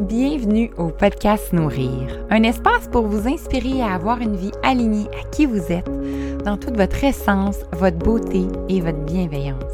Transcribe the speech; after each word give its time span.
Bienvenue 0.00 0.70
au 0.78 0.90
podcast 0.90 1.52
Nourrir, 1.52 2.24
un 2.30 2.44
espace 2.44 2.86
pour 2.86 3.08
vous 3.08 3.26
inspirer 3.26 3.82
à 3.82 3.94
avoir 3.94 4.20
une 4.20 4.36
vie 4.36 4.52
alignée 4.62 5.08
à 5.20 5.28
qui 5.28 5.44
vous 5.44 5.72
êtes, 5.72 5.90
dans 6.44 6.56
toute 6.56 6.76
votre 6.76 7.02
essence, 7.02 7.58
votre 7.72 7.98
beauté 7.98 8.42
et 8.68 8.80
votre 8.80 9.04
bienveillance. 9.04 9.64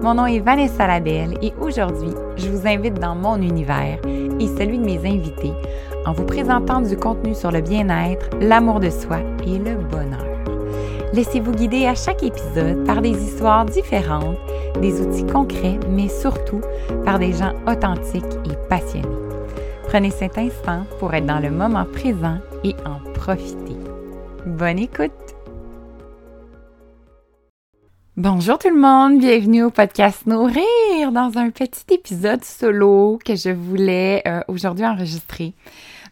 Mon 0.00 0.14
nom 0.14 0.26
est 0.26 0.38
Vanessa 0.38 0.86
Labelle 0.86 1.36
et 1.42 1.52
aujourd'hui, 1.60 2.12
je 2.36 2.48
vous 2.50 2.68
invite 2.68 3.00
dans 3.00 3.16
mon 3.16 3.34
univers 3.42 3.98
et 4.06 4.46
celui 4.46 4.78
de 4.78 4.84
mes 4.84 4.98
invités 4.98 5.52
en 6.06 6.12
vous 6.12 6.24
présentant 6.24 6.80
du 6.80 6.96
contenu 6.96 7.34
sur 7.34 7.50
le 7.50 7.60
bien-être, 7.60 8.30
l'amour 8.40 8.78
de 8.78 8.90
soi 8.90 9.18
et 9.44 9.58
le 9.58 9.74
bonheur. 9.74 10.24
Laissez-vous 11.12 11.52
guider 11.52 11.86
à 11.86 11.96
chaque 11.96 12.22
épisode 12.22 12.84
par 12.86 13.02
des 13.02 13.10
histoires 13.10 13.64
différentes, 13.64 14.36
des 14.80 15.00
outils 15.00 15.26
concrets, 15.26 15.80
mais 15.90 16.08
surtout 16.08 16.60
par 17.04 17.18
des 17.18 17.32
gens 17.32 17.54
authentiques 17.66 18.24
et 18.44 18.68
passionnés. 18.68 19.27
Prenez 19.88 20.10
cet 20.10 20.36
instant 20.36 20.84
pour 20.98 21.14
être 21.14 21.24
dans 21.24 21.40
le 21.40 21.50
moment 21.50 21.86
présent 21.86 22.40
et 22.62 22.74
en 22.84 23.00
profiter. 23.14 23.74
Bonne 24.44 24.78
écoute! 24.78 25.10
Bonjour 28.18 28.58
tout 28.58 28.68
le 28.68 28.78
monde, 28.78 29.18
bienvenue 29.18 29.62
au 29.62 29.70
podcast 29.70 30.26
Nourrir 30.26 31.10
dans 31.10 31.38
un 31.38 31.48
petit 31.48 31.94
épisode 31.94 32.44
solo 32.44 33.18
que 33.24 33.34
je 33.34 33.48
voulais 33.48 34.22
euh, 34.28 34.42
aujourd'hui 34.48 34.84
enregistrer. 34.84 35.54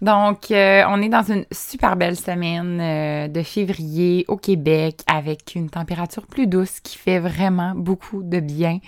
Donc, 0.02 0.50
euh, 0.50 0.82
on 0.88 1.00
est 1.00 1.08
dans 1.08 1.22
une 1.22 1.44
super 1.52 1.96
belle 1.96 2.16
semaine 2.16 2.80
euh, 2.80 3.28
de 3.28 3.42
février 3.42 4.24
au 4.28 4.36
Québec 4.36 5.00
avec 5.06 5.54
une 5.54 5.70
température 5.70 6.26
plus 6.26 6.46
douce 6.46 6.80
qui 6.80 6.98
fait 6.98 7.18
vraiment 7.18 7.72
beaucoup 7.74 8.22
de 8.22 8.40
bien 8.40 8.78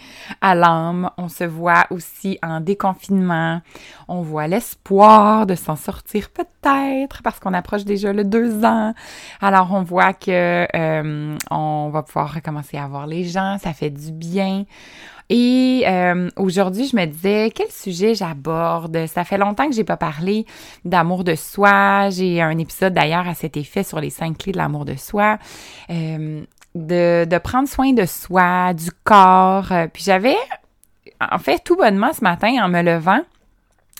à 0.40 0.54
l'âme. 0.54 1.10
On 1.16 1.28
se 1.28 1.44
voit 1.44 1.86
aussi 1.90 2.38
en 2.42 2.60
déconfinement. 2.60 3.60
On 4.08 4.22
voit 4.22 4.46
l'espoir 4.46 5.46
de 5.46 5.54
s'en 5.54 5.76
sortir 5.76 6.30
peut-être 6.30 7.22
parce 7.22 7.40
qu'on 7.40 7.54
approche 7.54 7.84
déjà 7.84 8.12
le 8.12 8.24
deux 8.24 8.64
ans. 8.64 8.94
Alors, 9.40 9.72
on 9.72 9.82
voit 9.82 10.12
que 10.12 10.66
euh, 10.76 11.36
on 11.50 11.90
va 11.90 12.02
pouvoir 12.02 12.34
recommencer 12.34 12.76
à 12.76 12.86
voir 12.86 13.06
les 13.06 13.24
gens. 13.24 13.58
Ça 13.58 13.72
fait 13.72 13.90
du 13.90 14.12
bien. 14.12 14.64
Et 15.30 15.84
euh, 15.86 16.30
aujourd'hui, 16.36 16.88
je 16.88 16.96
me 16.96 17.04
disais 17.04 17.50
quel 17.54 17.70
sujet 17.70 18.14
j'aborde? 18.14 19.06
Ça 19.06 19.24
fait 19.24 19.36
longtemps 19.36 19.68
que 19.68 19.74
j'ai 19.74 19.84
pas 19.84 19.98
parlé 19.98 20.46
d'amour 20.84 21.22
de 21.22 21.34
soi. 21.34 22.08
J'ai 22.10 22.40
un 22.40 22.56
épisode 22.56 22.94
d'ailleurs 22.94 23.28
à 23.28 23.34
cet 23.34 23.56
effet 23.56 23.82
sur 23.82 24.00
les 24.00 24.10
cinq 24.10 24.38
clés 24.38 24.52
de 24.52 24.58
l'amour 24.58 24.84
de 24.84 24.96
soi. 24.96 25.38
Euh, 25.90 26.42
de, 26.74 27.24
de, 27.24 27.38
prendre 27.38 27.68
soin 27.68 27.92
de 27.92 28.06
soi, 28.06 28.72
du 28.72 28.90
corps. 29.04 29.72
Euh, 29.72 29.86
puis 29.92 30.02
j'avais, 30.04 30.36
en 31.20 31.38
fait, 31.38 31.62
tout 31.64 31.76
bonnement 31.76 32.12
ce 32.12 32.22
matin 32.22 32.54
en 32.62 32.68
me 32.68 32.82
levant, 32.82 33.20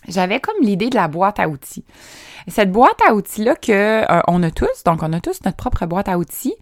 j'avais 0.06 0.40
comme 0.40 0.62
l'idée 0.62 0.88
de 0.88 0.94
la 0.94 1.08
boîte 1.08 1.40
à 1.40 1.48
outils. 1.48 1.84
Cette 2.48 2.72
boîte 2.72 2.98
à 3.06 3.14
outils-là 3.14 3.56
que 3.56 4.10
euh, 4.10 4.20
on 4.26 4.42
a 4.42 4.50
tous, 4.50 4.84
donc 4.84 5.02
on 5.02 5.12
a 5.12 5.20
tous 5.20 5.40
notre 5.44 5.56
propre 5.56 5.86
boîte 5.86 6.08
à 6.08 6.18
outils. 6.18 6.54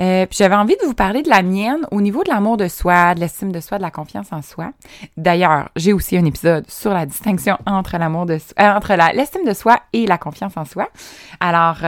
Euh, 0.00 0.26
puis 0.26 0.36
j'avais 0.38 0.54
envie 0.54 0.76
de 0.80 0.86
vous 0.86 0.94
parler 0.94 1.22
de 1.22 1.28
la 1.28 1.42
mienne 1.42 1.86
au 1.90 2.00
niveau 2.00 2.22
de 2.22 2.28
l'amour 2.28 2.56
de 2.56 2.68
soi, 2.68 3.14
de 3.14 3.20
l'estime 3.20 3.50
de 3.50 3.60
soi, 3.60 3.78
de 3.78 3.82
la 3.82 3.90
confiance 3.90 4.32
en 4.32 4.42
soi. 4.42 4.72
D'ailleurs, 5.16 5.68
j'ai 5.74 5.92
aussi 5.92 6.16
un 6.16 6.24
épisode 6.24 6.68
sur 6.70 6.92
la 6.92 7.06
distinction 7.06 7.58
entre 7.66 7.98
l'amour 7.98 8.26
de 8.26 8.34
euh, 8.34 8.38
entre 8.58 8.94
l'estime 9.14 9.44
de 9.44 9.52
soi 9.52 9.80
et 9.92 10.06
la 10.06 10.18
confiance 10.18 10.56
en 10.56 10.64
soi. 10.64 10.88
Alors, 11.40 11.78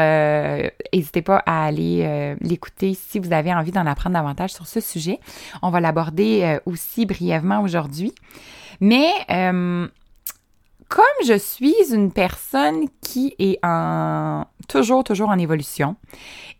n'hésitez 0.92 1.22
pas 1.22 1.42
à 1.46 1.66
aller 1.66 2.36
l'écouter 2.40 2.94
si 2.94 3.18
vous 3.18 3.32
avez 3.32 3.54
envie 3.54 3.70
d'en 3.70 3.86
apprendre 3.86 4.14
davantage 4.14 4.52
sur 4.52 4.66
ce 4.66 4.80
sujet. 4.80 5.20
On 5.62 5.70
va 5.70 5.80
l'aborder 5.80 6.58
aussi 6.66 7.06
brièvement 7.06 7.60
aujourd'hui. 7.62 8.12
Mais 8.80 9.10
comme 10.94 11.26
je 11.26 11.36
suis 11.36 11.74
une 11.92 12.12
personne 12.12 12.84
qui 13.00 13.34
est 13.40 13.58
en 13.64 14.44
toujours, 14.68 15.02
toujours 15.02 15.28
en 15.28 15.38
évolution 15.40 15.96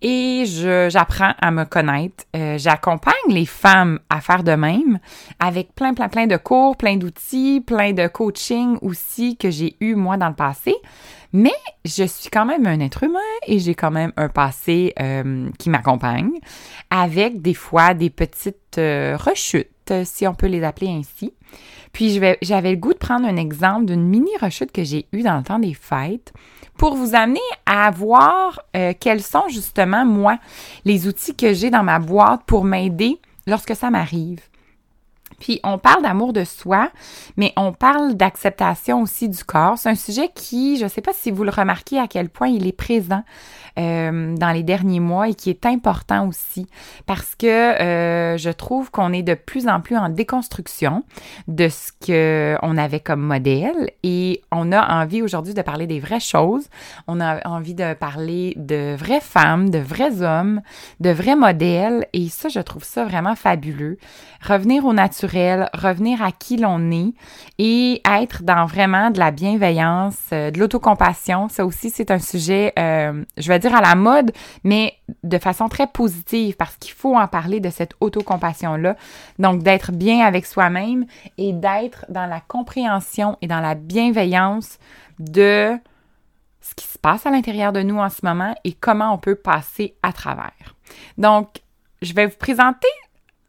et 0.03 0.43
j'apprends 0.89 1.35
à 1.41 1.53
me 1.53 1.63
connaître, 1.63 2.25
euh, 2.35 2.59
j'accompagne 2.59 3.15
les 3.29 3.47
femmes 3.47 4.01
à 4.11 4.21
faire 4.21 4.43
de 4.43 4.51
même 4.57 4.99
avec 5.39 5.73
plein, 5.77 5.95
plein, 5.95 6.09
plein 6.09 6.27
de 6.27 6.37
cours, 6.37 6.77
plein 6.77 6.97
d'outils, 6.97 7.63
plein 7.65 7.93
de 7.93 8.09
coaching 8.09 8.77
aussi 8.83 9.37
que 9.37 9.53
j'ai 9.53 9.77
eu 9.79 9.95
moi 9.95 10.17
dans 10.17 10.31
le 10.31 10.35
passé. 10.35 10.75
Mais 11.33 11.55
je 11.85 12.03
suis 12.03 12.29
quand 12.29 12.45
même 12.45 12.67
un 12.67 12.81
être 12.81 13.05
humain 13.05 13.21
et 13.47 13.61
j'ai 13.61 13.77
quand 13.77 13.93
même 13.93 14.13
un 14.17 14.29
passé 14.29 14.95
euh, 15.01 15.49
qui 15.61 15.71
m'accompagne 15.71 16.41
avec 16.91 17.41
des 17.41 17.55
fois 17.55 17.95
des 17.95 18.11
petites 18.11 18.79
euh, 18.79 19.17
rechutes, 19.17 19.93
si 20.03 20.27
on 20.27 20.35
peut 20.35 20.49
les 20.49 20.65
appeler 20.65 20.91
ainsi. 20.91 21.33
Puis 21.95 22.21
j'avais 22.43 22.73
le 22.73 22.77
goût 22.77 22.93
de 22.93 22.99
prendre 22.99 23.27
un 23.27 23.37
exemple 23.37 23.87
d'une 23.87 24.03
mini 24.03 24.31
rechute 24.41 24.73
que 24.73 24.83
j'ai 24.83 25.07
eue 25.13 25.23
dans 25.23 25.39
le 25.39 25.45
temps 25.45 25.61
des 25.61 25.75
fêtes 25.75 26.33
pour 26.77 26.97
vous 26.97 27.15
amener 27.15 27.41
à 27.67 27.89
voir 27.93 28.61
euh, 28.77 28.93
quels 28.99 29.23
sont 29.23 29.49
justement, 29.49 30.05
moi, 30.05 30.39
les 30.85 31.07
outils 31.07 31.37
que 31.37 31.55
j'ai 31.55 31.71
dans 31.71 31.85
ma 31.85 32.01
boîte 32.01 32.43
pour 32.47 32.65
m'aider 32.65 33.21
lorsque 33.47 33.77
ça 33.77 33.91
m'arrive. 33.91 34.41
Puis 35.41 35.61
on 35.65 35.79
parle 35.79 36.03
d'amour 36.03 36.33
de 36.33 36.45
soi, 36.45 36.91
mais 37.37 37.53
on 37.57 37.73
parle 37.73 38.15
d'acceptation 38.15 39.03
aussi 39.03 39.29
du 39.29 39.43
corps. 39.45 39.79
C'est 39.79 39.89
un 39.89 39.95
sujet 39.95 40.31
qui, 40.35 40.77
je 40.79 40.85
ne 40.85 40.89
sais 40.89 41.01
pas 41.01 41.13
si 41.13 41.31
vous 41.31 41.45
le 41.45 41.51
remarquez 41.51 41.99
à 41.99 42.07
quel 42.07 42.29
point 42.29 42.49
il 42.49 42.67
est 42.67 42.73
présent 42.73 43.23
euh, 43.79 44.37
dans 44.37 44.53
les 44.53 44.63
derniers 44.63 45.01
mois 45.01 45.29
et 45.29 45.35
qui 45.35 45.51
est 45.51 45.67
important 45.67 46.29
aussi 46.29 46.67
parce 47.07 47.35
que 47.35 47.47
euh, 47.47 48.37
je 48.39 48.51
trouve 48.51 48.93
qu'on 48.93 49.13
est 49.13 49.23
de 49.23 49.35
plus 49.35 49.67
en 49.67 49.81
plus 49.81 49.97
en 49.97 50.09
déconstruction 50.09 51.03
de 51.49 51.69
ce 51.69 51.91
que 52.07 52.57
on 52.63 52.77
avait 52.77 53.01
comme 53.01 53.21
modèle 53.21 53.91
et 54.05 54.43
on 54.53 54.71
a 54.71 55.03
envie 55.03 55.23
aujourd'hui 55.23 55.55
de 55.55 55.63
parler 55.63 55.87
des 55.89 55.99
vraies 55.99 56.21
choses. 56.21 56.69
On 57.09 57.21
a 57.21 57.47
envie 57.49 57.75
de 57.75 57.95
parler 57.95 58.55
de 58.57 58.95
vraies 58.97 59.21
femmes, 59.21 59.71
de 59.71 59.79
vrais 59.79 60.23
hommes, 60.23 60.61
de 61.01 61.11
vrais 61.11 61.37
modèles 61.37 62.07
et 62.13 62.29
ça, 62.29 62.49
je 62.49 62.61
trouve 62.61 62.85
ça 62.85 63.05
vraiment 63.05 63.35
fabuleux. 63.35 63.99
Revenir 64.41 64.85
au 64.85 64.93
naturel, 64.93 65.24
revenir 65.27 66.23
à 66.23 66.33
qui 66.33 66.57
l'on 66.57 66.91
est 66.91 67.13
et 67.59 68.03
être 68.05 68.43
dans 68.43 68.67
vraiment 68.67 69.11
de 69.11 69.19
la 69.19 69.31
bienveillance, 69.31 70.19
euh, 70.33 70.51
de 70.51 70.59
l'autocompassion. 70.59 71.49
Ça 71.49 71.65
aussi, 71.65 71.91
c'est 71.91 72.11
un 72.11 72.19
sujet, 72.19 72.73
euh, 72.79 73.25
je 73.37 73.49
vais 73.49 73.65
à 73.67 73.81
la 73.81 73.95
mode, 73.95 74.33
mais 74.63 74.95
de 75.23 75.39
façon 75.39 75.69
très 75.69 75.87
positive 75.87 76.57
parce 76.57 76.77
qu'il 76.77 76.93
faut 76.93 77.17
en 77.17 77.29
parler 77.29 77.61
de 77.61 77.71
cette 77.71 77.95
autocompassion-là. 78.01 78.97
Donc, 79.39 79.63
d'être 79.63 79.93
bien 79.93 80.25
avec 80.25 80.47
soi-même 80.47 81.07
et 81.39 81.53
d'être 81.53 82.05
dans 82.09 82.27
la 82.27 82.41
compréhension 82.41 83.37
et 83.43 83.47
dans 83.47 83.61
la 83.61 83.75
bienveillance 83.75 84.79
de 85.19 85.77
ce 86.61 86.75
qui 86.75 86.87
se 86.87 86.99
passe 86.99 87.27
à 87.27 87.31
l'intérieur 87.31 87.73
de 87.73 87.83
nous 87.83 87.99
en 87.99 88.09
ce 88.09 88.25
moment 88.25 88.55
et 88.65 88.73
comment 88.73 89.13
on 89.13 89.19
peut 89.19 89.35
passer 89.35 89.95
à 90.03 90.13
travers. 90.13 90.75
Donc, 91.19 91.61
je 92.03 92.13
vais 92.15 92.27
vous 92.27 92.37
présenter 92.37 92.89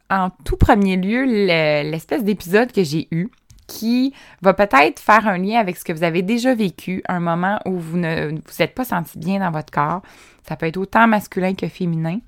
en 0.10 0.30
tout 0.44 0.58
premier 0.58 0.98
lieu 0.98 1.24
l'espèce 1.24 2.24
d'épisode 2.24 2.72
que 2.72 2.84
j'ai 2.84 3.08
eu 3.12 3.30
qui 3.68 4.14
va 4.42 4.54
peut-être 4.54 5.00
faire 5.00 5.28
un 5.28 5.38
lien 5.38 5.60
avec 5.60 5.78
ce 5.78 5.84
que 5.84 5.92
vous 5.92 6.04
avez 6.04 6.22
déjà 6.22 6.54
vécu, 6.54 7.02
un 7.08 7.20
moment 7.20 7.60
où 7.66 7.80
vous 7.80 7.98
ne 7.98 8.32
vous 8.32 8.62
êtes 8.62 8.76
pas 8.76 8.86
senti 8.86 9.18
bien 9.18 9.40
dans 9.40 9.52
votre 9.52 9.72
corps. 9.72 10.02
Ça 10.48 10.56
peut 10.56 10.68
être 10.68 10.78
autant 10.78 11.08
masculin 11.08 11.56
que 11.56 11.68
féminin. 11.68 12.20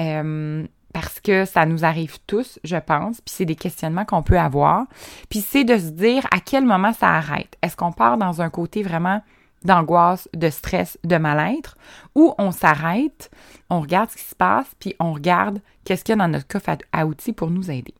Euh, 0.00 0.66
parce 0.92 1.20
que 1.20 1.44
ça 1.44 1.64
nous 1.64 1.84
arrive 1.84 2.18
tous, 2.26 2.58
je 2.64 2.76
pense, 2.76 3.20
puis 3.22 3.34
c'est 3.34 3.44
des 3.44 3.54
questionnements 3.54 4.04
qu'on 4.04 4.22
peut 4.22 4.38
avoir. 4.38 4.86
Puis 5.30 5.40
c'est 5.40 5.64
de 5.64 5.78
se 5.78 5.90
dire 5.90 6.26
à 6.30 6.40
quel 6.40 6.64
moment 6.64 6.92
ça 6.92 7.08
arrête. 7.08 7.56
Est-ce 7.62 7.76
qu'on 7.76 7.92
part 7.92 8.18
dans 8.18 8.42
un 8.42 8.50
côté 8.50 8.82
vraiment 8.82 9.22
d'angoisse, 9.66 10.28
de 10.34 10.50
stress, 10.50 10.98
de 11.04 11.16
mal-être, 11.16 11.76
ou 12.14 12.34
on 12.38 12.50
s'arrête, 12.50 13.30
on 13.70 13.80
regarde 13.80 14.10
ce 14.10 14.16
qui 14.16 14.24
se 14.24 14.34
passe, 14.34 14.66
puis 14.78 14.94
on 14.98 15.12
regarde 15.12 15.60
qu'est-ce 15.84 16.04
qu'il 16.04 16.12
y 16.12 16.18
a 16.18 16.22
dans 16.22 16.28
notre 16.28 16.46
coffre 16.46 16.76
à 16.92 17.06
outils 17.06 17.32
pour 17.32 17.50
nous 17.50 17.70
aider. 17.70 17.94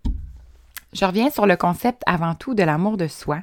Je 0.92 1.04
reviens 1.04 1.30
sur 1.30 1.46
le 1.46 1.56
concept 1.56 2.02
avant 2.06 2.34
tout 2.34 2.54
de 2.54 2.62
l'amour 2.62 2.96
de 2.96 3.06
soi. 3.06 3.38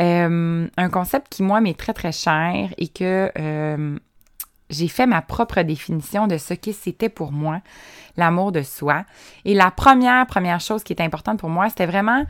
Euh, 0.00 0.66
un 0.76 0.88
concept 0.90 1.28
qui, 1.30 1.42
moi, 1.42 1.60
m'est 1.60 1.78
très, 1.78 1.92
très 1.92 2.10
cher 2.10 2.74
et 2.78 2.88
que 2.88 3.30
euh, 3.38 3.96
j'ai 4.70 4.88
fait 4.88 5.06
ma 5.06 5.22
propre 5.22 5.62
définition 5.62 6.26
de 6.26 6.36
ce 6.36 6.54
que 6.54 6.72
c'était 6.72 7.08
pour 7.08 7.30
moi, 7.30 7.60
l'amour 8.16 8.50
de 8.50 8.62
soi. 8.62 9.04
Et 9.44 9.54
la 9.54 9.70
première, 9.70 10.26
première 10.26 10.60
chose 10.60 10.82
qui 10.82 10.92
est 10.92 11.02
importante 11.02 11.38
pour 11.38 11.50
moi, 11.50 11.68
c'était 11.68 11.86
vraiment 11.86 12.24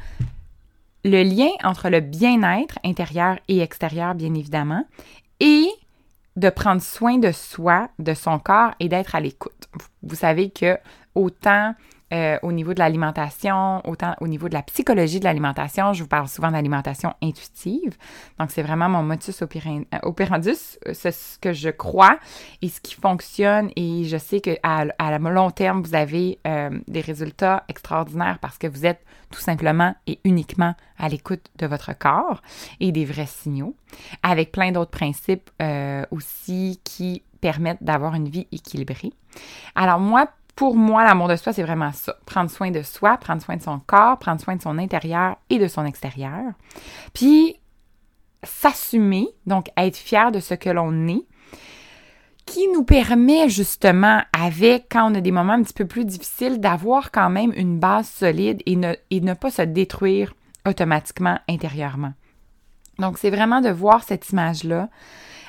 le 1.04 1.22
lien 1.22 1.50
entre 1.62 1.90
le 1.90 2.00
bien-être 2.00 2.78
intérieur 2.84 3.38
et 3.48 3.60
extérieur, 3.60 4.14
bien 4.14 4.34
évidemment, 4.34 4.84
et 5.40 5.68
de 6.36 6.50
prendre 6.50 6.82
soin 6.82 7.18
de 7.18 7.30
soi, 7.30 7.88
de 7.98 8.14
son 8.14 8.38
corps 8.38 8.72
et 8.80 8.88
d'être 8.88 9.14
à 9.14 9.20
l'écoute. 9.20 9.68
Vous 10.02 10.16
savez 10.16 10.50
que 10.50 10.78
autant 11.14 11.74
euh, 12.12 12.38
au 12.42 12.52
niveau 12.52 12.74
de 12.74 12.78
l'alimentation, 12.78 13.80
autant 13.88 14.14
au 14.20 14.28
niveau 14.28 14.48
de 14.48 14.54
la 14.54 14.62
psychologie 14.62 15.20
de 15.20 15.24
l'alimentation. 15.24 15.92
Je 15.94 16.02
vous 16.02 16.08
parle 16.08 16.28
souvent 16.28 16.50
d'alimentation 16.50 17.14
intuitive. 17.22 17.96
Donc, 18.38 18.50
c'est 18.50 18.62
vraiment 18.62 18.88
mon 18.88 19.02
motus 19.02 19.42
euh, 19.42 19.46
operandus, 20.02 20.78
c'est 20.92 21.12
ce 21.12 21.38
que 21.38 21.52
je 21.52 21.70
crois 21.70 22.18
et 22.62 22.68
ce 22.68 22.80
qui 22.80 22.94
fonctionne. 22.94 23.70
Et 23.76 24.04
je 24.04 24.18
sais 24.18 24.40
qu'à 24.40 24.84
à 24.98 25.18
long 25.18 25.50
terme, 25.50 25.82
vous 25.82 25.94
avez 25.94 26.38
euh, 26.46 26.78
des 26.88 27.00
résultats 27.00 27.64
extraordinaires 27.68 28.38
parce 28.40 28.58
que 28.58 28.66
vous 28.66 28.84
êtes 28.84 29.02
tout 29.30 29.40
simplement 29.40 29.94
et 30.06 30.20
uniquement 30.24 30.74
à 30.98 31.08
l'écoute 31.08 31.46
de 31.56 31.66
votre 31.66 31.98
corps 31.98 32.42
et 32.80 32.92
des 32.92 33.04
vrais 33.04 33.26
signaux, 33.26 33.74
avec 34.22 34.52
plein 34.52 34.70
d'autres 34.70 34.90
principes 34.90 35.50
aussi 36.10 36.80
qui 36.84 37.22
permettent 37.40 37.82
d'avoir 37.82 38.14
une 38.14 38.28
vie 38.28 38.46
équilibrée. 38.52 39.12
Alors 39.74 39.98
moi, 39.98 40.28
pour 40.56 40.76
moi, 40.76 41.04
l'amour 41.04 41.28
de 41.28 41.36
soi, 41.36 41.52
c'est 41.52 41.62
vraiment 41.62 41.92
ça. 41.92 42.16
Prendre 42.26 42.50
soin 42.50 42.70
de 42.70 42.82
soi, 42.82 43.16
prendre 43.16 43.42
soin 43.42 43.56
de 43.56 43.62
son 43.62 43.80
corps, 43.80 44.18
prendre 44.18 44.40
soin 44.40 44.56
de 44.56 44.62
son 44.62 44.78
intérieur 44.78 45.36
et 45.50 45.58
de 45.58 45.66
son 45.66 45.84
extérieur. 45.84 46.52
Puis, 47.12 47.56
s'assumer, 48.44 49.28
donc 49.46 49.70
être 49.76 49.96
fier 49.96 50.30
de 50.30 50.40
ce 50.40 50.54
que 50.54 50.70
l'on 50.70 51.08
est, 51.08 51.24
qui 52.46 52.68
nous 52.68 52.84
permet 52.84 53.48
justement, 53.48 54.22
avec, 54.32 54.86
quand 54.90 55.10
on 55.10 55.14
a 55.14 55.20
des 55.20 55.32
moments 55.32 55.54
un 55.54 55.62
petit 55.62 55.72
peu 55.72 55.86
plus 55.86 56.04
difficiles, 56.04 56.60
d'avoir 56.60 57.10
quand 57.10 57.30
même 57.30 57.52
une 57.56 57.78
base 57.78 58.08
solide 58.08 58.62
et 58.66 58.76
ne, 58.76 58.94
et 59.10 59.20
ne 59.20 59.34
pas 59.34 59.50
se 59.50 59.62
détruire 59.62 60.34
automatiquement 60.66 61.38
intérieurement. 61.48 62.12
Donc, 62.98 63.18
c'est 63.18 63.30
vraiment 63.30 63.60
de 63.60 63.70
voir 63.70 64.04
cette 64.04 64.30
image-là 64.30 64.88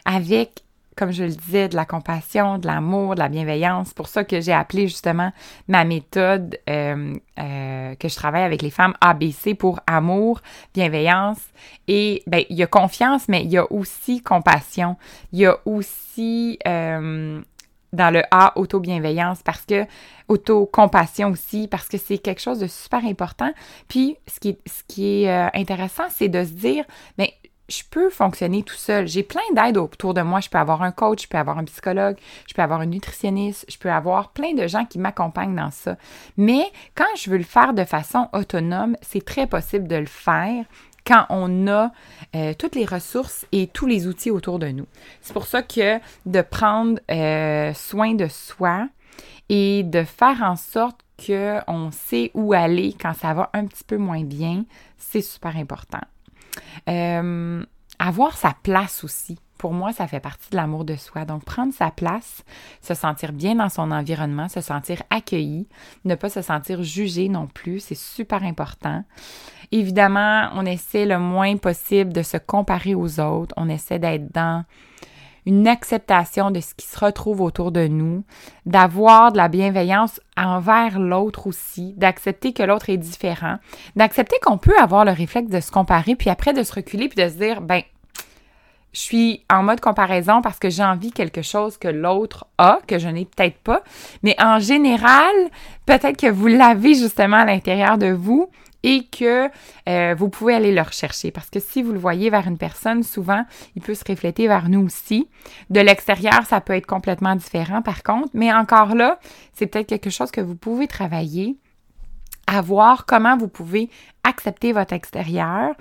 avec 0.05 0.64
comme 0.95 1.11
je 1.11 1.23
le 1.23 1.29
disais, 1.29 1.67
de 1.67 1.75
la 1.75 1.85
compassion, 1.85 2.57
de 2.57 2.67
l'amour, 2.67 3.15
de 3.15 3.19
la 3.19 3.29
bienveillance. 3.29 3.87
C'est 3.87 3.97
pour 3.97 4.07
ça 4.07 4.23
que 4.23 4.39
j'ai 4.39 4.53
appelé 4.53 4.87
justement 4.87 5.31
ma 5.67 5.83
méthode 5.83 6.57
euh, 6.69 7.13
euh, 7.37 7.95
que 7.95 8.07
je 8.07 8.15
travaille 8.15 8.43
avec 8.43 8.61
les 8.61 8.69
femmes 8.69 8.93
ABC 9.01 9.55
pour 9.55 9.79
amour, 9.87 10.41
bienveillance 10.73 11.39
et 11.87 12.23
ben 12.27 12.43
il 12.49 12.57
y 12.57 12.63
a 12.63 12.67
confiance, 12.67 13.27
mais 13.27 13.43
il 13.43 13.51
y 13.51 13.57
a 13.57 13.69
aussi 13.71 14.21
compassion. 14.21 14.95
Il 15.33 15.39
y 15.39 15.45
a 15.45 15.57
aussi 15.65 16.59
euh, 16.65 17.41
dans 17.91 18.13
le 18.13 18.23
A, 18.31 18.57
auto-bienveillance, 18.57 19.41
parce 19.43 19.65
que 19.65 19.85
auto-compassion 20.27 21.29
aussi, 21.29 21.67
parce 21.67 21.87
que 21.87 21.97
c'est 21.97 22.17
quelque 22.17 22.41
chose 22.41 22.59
de 22.59 22.67
super 22.67 23.05
important. 23.05 23.51
Puis, 23.87 24.17
ce 24.27 24.39
qui 24.39 24.57
ce 24.65 24.83
qui 24.87 25.23
est 25.23 25.55
intéressant, 25.55 26.03
c'est 26.09 26.27
de 26.27 26.43
se 26.43 26.51
dire, 26.51 26.83
mais 27.17 27.33
je 27.67 27.83
peux 27.89 28.09
fonctionner 28.09 28.63
tout 28.63 28.75
seul. 28.75 29.07
J'ai 29.07 29.23
plein 29.23 29.41
d'aides 29.53 29.77
autour 29.77 30.13
de 30.13 30.21
moi. 30.21 30.39
Je 30.39 30.49
peux 30.49 30.57
avoir 30.57 30.83
un 30.83 30.91
coach, 30.91 31.23
je 31.23 31.27
peux 31.27 31.37
avoir 31.37 31.57
un 31.57 31.63
psychologue, 31.63 32.17
je 32.47 32.53
peux 32.53 32.61
avoir 32.61 32.81
un 32.81 32.85
nutritionniste, 32.85 33.65
je 33.69 33.77
peux 33.77 33.91
avoir 33.91 34.29
plein 34.29 34.53
de 34.53 34.67
gens 34.67 34.85
qui 34.85 34.99
m'accompagnent 34.99 35.55
dans 35.55 35.71
ça. 35.71 35.97
Mais 36.37 36.71
quand 36.95 37.05
je 37.17 37.29
veux 37.29 37.37
le 37.37 37.43
faire 37.43 37.73
de 37.73 37.83
façon 37.83 38.29
autonome, 38.33 38.95
c'est 39.01 39.23
très 39.23 39.47
possible 39.47 39.87
de 39.87 39.95
le 39.95 40.05
faire 40.05 40.65
quand 41.05 41.25
on 41.29 41.67
a 41.67 41.91
euh, 42.35 42.53
toutes 42.57 42.75
les 42.75 42.85
ressources 42.85 43.45
et 43.51 43.67
tous 43.67 43.85
les 43.85 44.07
outils 44.07 44.31
autour 44.31 44.59
de 44.59 44.67
nous. 44.67 44.87
C'est 45.21 45.33
pour 45.33 45.45
ça 45.45 45.61
que 45.61 45.99
de 46.25 46.41
prendre 46.41 46.99
euh, 47.11 47.73
soin 47.73 48.13
de 48.13 48.27
soi 48.27 48.87
et 49.49 49.83
de 49.83 50.03
faire 50.03 50.41
en 50.41 50.55
sorte 50.55 50.99
qu'on 51.23 51.91
sait 51.91 52.31
où 52.33 52.53
aller 52.53 52.95
quand 52.99 53.13
ça 53.13 53.33
va 53.33 53.49
un 53.53 53.65
petit 53.65 53.83
peu 53.83 53.97
moins 53.97 54.23
bien, 54.23 54.65
c'est 54.97 55.21
super 55.21 55.55
important. 55.55 56.01
Euh, 56.89 57.63
avoir 57.99 58.37
sa 58.37 58.53
place 58.63 59.03
aussi. 59.03 59.37
Pour 59.57 59.73
moi, 59.73 59.93
ça 59.93 60.05
fait 60.05 60.19
partie 60.19 60.49
de 60.49 60.57
l'amour 60.57 60.83
de 60.83 60.95
soi. 60.95 61.23
Donc, 61.23 61.45
prendre 61.45 61.73
sa 61.73 61.89
place, 61.89 62.43
se 62.81 62.93
sentir 62.93 63.31
bien 63.31 63.55
dans 63.55 63.69
son 63.69 63.89
environnement, 63.91 64.49
se 64.49 64.59
sentir 64.59 65.01
accueilli, 65.09 65.67
ne 66.03 66.15
pas 66.15 66.29
se 66.29 66.41
sentir 66.41 66.83
jugé 66.83 67.29
non 67.29 67.47
plus, 67.47 67.79
c'est 67.79 67.95
super 67.95 68.43
important. 68.43 69.03
Évidemment, 69.71 70.49
on 70.53 70.65
essaie 70.65 71.05
le 71.05 71.19
moins 71.19 71.55
possible 71.57 72.11
de 72.11 72.21
se 72.21 72.37
comparer 72.37 72.95
aux 72.95 73.19
autres. 73.19 73.53
On 73.57 73.69
essaie 73.69 73.97
d'être 73.97 74.31
dans 74.33 74.65
une 75.45 75.67
acceptation 75.67 76.51
de 76.51 76.59
ce 76.59 76.73
qui 76.73 76.87
se 76.87 76.99
retrouve 76.99 77.41
autour 77.41 77.71
de 77.71 77.87
nous, 77.87 78.23
d'avoir 78.65 79.31
de 79.31 79.37
la 79.37 79.47
bienveillance 79.47 80.19
envers 80.37 80.99
l'autre 80.99 81.47
aussi, 81.47 81.93
d'accepter 81.97 82.53
que 82.53 82.63
l'autre 82.63 82.89
est 82.89 82.97
différent, 82.97 83.57
d'accepter 83.95 84.37
qu'on 84.41 84.57
peut 84.57 84.77
avoir 84.79 85.05
le 85.05 85.11
réflexe 85.11 85.49
de 85.49 85.59
se 85.59 85.71
comparer, 85.71 86.15
puis 86.15 86.29
après 86.29 86.53
de 86.53 86.63
se 86.63 86.73
reculer, 86.73 87.07
puis 87.07 87.23
de 87.23 87.29
se 87.29 87.35
dire, 87.35 87.61
ben, 87.61 87.81
je 88.95 89.01
suis 89.01 89.43
en 89.49 89.61
mode 89.61 89.81
comparaison 89.81 90.41
parce 90.41 90.57
que 90.57 90.69
j'ai 90.69 90.83
envie 90.83 91.11
quelque 91.11 91.41
chose 91.41 91.77
que 91.77 91.89
l'autre 91.89 92.45
a, 92.57 92.79
que 92.87 92.97
je 92.97 93.09
n'ai 93.09 93.25
peut-être 93.25 93.57
pas. 93.57 93.83
Mais 94.23 94.37
en 94.41 94.59
général, 94.59 95.33
peut-être 95.85 96.17
que 96.17 96.31
vous 96.31 96.47
l'avez 96.47 96.93
justement 96.93 97.37
à 97.37 97.45
l'intérieur 97.45 97.97
de 97.97 98.11
vous 98.13 98.49
et 98.85 99.03
que 99.03 99.49
euh, 99.89 100.15
vous 100.15 100.29
pouvez 100.29 100.53
aller 100.53 100.71
le 100.71 100.81
rechercher. 100.81 101.31
Parce 101.31 101.49
que 101.49 101.59
si 101.59 101.81
vous 101.81 101.91
le 101.91 101.99
voyez 101.99 102.29
vers 102.29 102.47
une 102.47 102.57
personne, 102.57 103.01
souvent, 103.01 103.43
il 103.75 103.81
peut 103.81 103.95
se 103.95 104.05
refléter 104.07 104.47
vers 104.47 104.69
nous 104.69 104.85
aussi. 104.85 105.27
De 105.71 105.81
l'extérieur, 105.81 106.45
ça 106.45 106.61
peut 106.61 106.73
être 106.73 106.85
complètement 106.85 107.35
différent 107.35 107.81
par 107.81 108.03
contre, 108.03 108.29
mais 108.33 108.53
encore 108.53 108.95
là, 108.95 109.19
c'est 109.53 109.65
peut-être 109.65 109.87
quelque 109.87 110.11
chose 110.11 110.29
que 110.31 110.39
vous 110.39 110.55
pouvez 110.55 110.87
travailler 110.87 111.57
à 112.47 112.61
voir 112.61 113.07
comment 113.07 113.35
vous 113.35 113.47
pouvez 113.47 113.89
accepter 114.23 114.71
votre 114.71 114.93
extérieur 114.93 115.73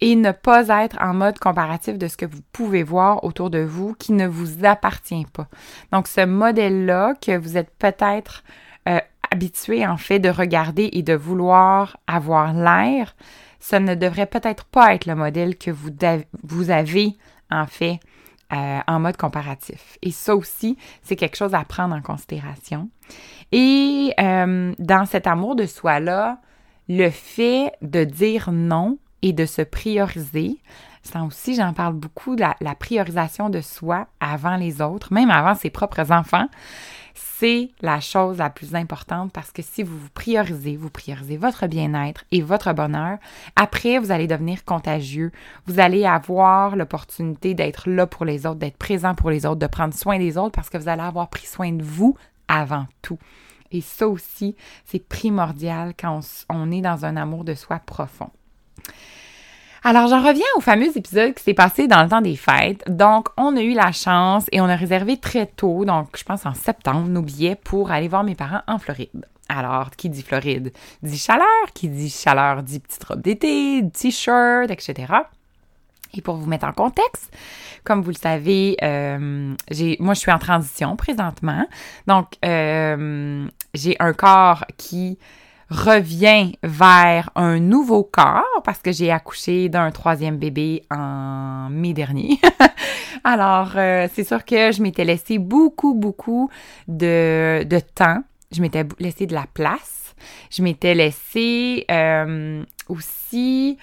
et 0.00 0.16
ne 0.16 0.32
pas 0.32 0.68
être 0.82 0.96
en 1.00 1.14
mode 1.14 1.38
comparatif 1.38 1.96
de 1.96 2.08
ce 2.08 2.16
que 2.16 2.26
vous 2.26 2.40
pouvez 2.52 2.82
voir 2.82 3.22
autour 3.22 3.50
de 3.50 3.60
vous 3.60 3.94
qui 3.94 4.12
ne 4.12 4.26
vous 4.26 4.64
appartient 4.64 5.26
pas. 5.32 5.46
Donc 5.92 6.08
ce 6.08 6.24
modèle-là 6.24 7.14
que 7.20 7.36
vous 7.36 7.56
êtes 7.56 7.70
peut-être 7.78 8.42
euh, 8.88 8.98
habitué 9.30 9.86
en 9.86 9.96
fait 9.96 10.18
de 10.18 10.28
regarder 10.28 10.90
et 10.92 11.02
de 11.02 11.14
vouloir 11.14 11.96
avoir 12.06 12.52
l'air, 12.52 13.14
ça 13.60 13.80
ne 13.80 13.94
devrait 13.94 14.26
peut-être 14.26 14.64
pas 14.64 14.94
être 14.94 15.06
le 15.06 15.14
modèle 15.14 15.56
que 15.56 15.70
vous, 15.70 16.70
avez 16.70 17.16
en 17.50 17.66
fait 17.66 18.00
euh, 18.52 18.78
en 18.86 19.00
mode 19.00 19.16
comparatif. 19.16 19.98
Et 20.02 20.10
ça 20.10 20.36
aussi, 20.36 20.76
c'est 21.02 21.16
quelque 21.16 21.36
chose 21.36 21.54
à 21.54 21.64
prendre 21.64 21.94
en 21.94 22.02
considération. 22.02 22.88
Et 23.52 24.12
euh, 24.20 24.74
dans 24.78 25.06
cet 25.06 25.26
amour 25.26 25.56
de 25.56 25.66
soi-là, 25.66 26.38
le 26.88 27.10
fait 27.10 27.72
de 27.82 28.04
dire 28.04 28.50
non 28.52 28.98
et 29.22 29.32
de 29.32 29.44
se 29.44 29.62
prioriser, 29.62 30.58
ça 31.02 31.22
aussi, 31.22 31.54
j'en 31.54 31.72
parle 31.72 31.94
beaucoup, 31.94 32.36
la 32.36 32.74
priorisation 32.74 33.50
de 33.50 33.60
soi 33.60 34.06
avant 34.20 34.56
les 34.56 34.82
autres, 34.82 35.12
même 35.12 35.30
avant 35.30 35.54
ses 35.54 35.70
propres 35.70 36.12
enfants 36.12 36.48
c'est 37.38 37.70
la 37.80 38.00
chose 38.00 38.38
la 38.38 38.50
plus 38.50 38.74
importante 38.74 39.32
parce 39.32 39.50
que 39.50 39.62
si 39.62 39.82
vous 39.82 39.98
vous 39.98 40.10
priorisez, 40.10 40.76
vous 40.76 40.90
priorisez 40.90 41.36
votre 41.36 41.66
bien-être 41.66 42.24
et 42.30 42.42
votre 42.42 42.72
bonheur, 42.72 43.18
après, 43.56 43.98
vous 43.98 44.10
allez 44.10 44.26
devenir 44.26 44.64
contagieux. 44.64 45.32
Vous 45.66 45.80
allez 45.80 46.04
avoir 46.04 46.76
l'opportunité 46.76 47.54
d'être 47.54 47.88
là 47.88 48.06
pour 48.06 48.24
les 48.24 48.46
autres, 48.46 48.58
d'être 48.58 48.76
présent 48.76 49.14
pour 49.14 49.30
les 49.30 49.46
autres, 49.46 49.60
de 49.60 49.66
prendre 49.66 49.94
soin 49.94 50.18
des 50.18 50.36
autres 50.36 50.52
parce 50.52 50.70
que 50.70 50.78
vous 50.78 50.88
allez 50.88 51.02
avoir 51.02 51.28
pris 51.28 51.46
soin 51.46 51.72
de 51.72 51.82
vous 51.82 52.16
avant 52.48 52.86
tout. 53.02 53.18
Et 53.70 53.80
ça 53.80 54.08
aussi, 54.08 54.56
c'est 54.84 55.06
primordial 55.06 55.94
quand 55.98 56.20
on, 56.48 56.70
est 56.70 56.80
dans 56.80 57.04
un 57.04 57.16
amour 57.16 57.44
de 57.44 57.54
soi 57.54 57.78
profond. 57.78 58.30
Alors, 59.84 60.08
j'en 60.08 60.20
reviens 60.20 60.46
au 60.56 60.60
fameux 60.60 60.96
épisode 60.96 61.34
qui 61.34 61.42
s'est 61.42 61.54
passé 61.54 61.86
dans 61.86 62.02
le 62.02 62.08
temps 62.08 62.20
des 62.20 62.36
fêtes. 62.36 62.82
Donc, 62.88 63.28
on 63.36 63.56
a 63.56 63.62
eu 63.62 63.74
la 63.74 63.92
chance 63.92 64.46
et 64.50 64.60
on 64.60 64.64
a 64.64 64.74
réservé 64.74 65.18
très 65.18 65.46
tôt, 65.46 65.84
donc 65.84 66.08
je 66.16 66.24
pense 66.24 66.46
en 66.46 66.54
septembre, 66.54 67.08
nos 67.08 67.22
billets 67.22 67.54
pour 67.54 67.90
aller 67.90 68.08
voir 68.08 68.24
mes 68.24 68.34
parents 68.34 68.62
en 68.66 68.78
Floride. 68.78 69.26
Alors, 69.48 69.90
qui 69.90 70.10
dit 70.10 70.22
Floride 70.22 70.72
dit 71.02 71.16
chaleur, 71.16 71.46
qui 71.74 71.88
dit 71.88 72.10
chaleur 72.10 72.62
dit 72.62 72.80
petite 72.80 73.04
robe 73.04 73.22
d'été, 73.22 73.82
t-shirt, 73.92 74.70
etc. 74.70 75.12
Et 76.12 76.22
pour 76.22 76.36
vous 76.36 76.46
mettre 76.46 76.66
en 76.66 76.72
contexte, 76.72 77.32
comme 77.84 78.02
vous 78.02 78.10
le 78.10 78.16
savez, 78.16 78.76
euh, 78.82 79.54
moi 80.00 80.14
je 80.14 80.18
suis 80.18 80.32
en 80.32 80.38
transition 80.38 80.96
présentement. 80.96 81.66
Donc, 82.06 82.32
euh, 82.44 83.46
j'ai 83.74 83.96
un 84.00 84.12
corps 84.12 84.64
qui 84.76 85.18
revient 85.70 86.52
vers 86.62 87.30
un 87.34 87.58
nouveau 87.58 88.02
corps 88.02 88.62
parce 88.64 88.78
que 88.78 88.92
j'ai 88.92 89.10
accouché 89.10 89.68
d'un 89.68 89.90
troisième 89.90 90.38
bébé 90.38 90.82
en 90.90 91.68
mai 91.70 91.92
dernier. 91.92 92.40
Alors, 93.24 93.72
euh, 93.76 94.08
c'est 94.12 94.24
sûr 94.24 94.44
que 94.44 94.72
je 94.72 94.82
m'étais 94.82 95.04
laissé 95.04 95.38
beaucoup, 95.38 95.94
beaucoup 95.94 96.50
de, 96.86 97.64
de 97.64 97.80
temps. 97.80 98.22
Je 98.52 98.62
m'étais 98.62 98.84
laissé 98.98 99.26
de 99.26 99.34
la 99.34 99.46
place. 99.52 100.14
Je 100.50 100.62
m'étais 100.62 100.94
laissé 100.94 101.84
euh, 101.90 102.64
aussi 102.88 103.76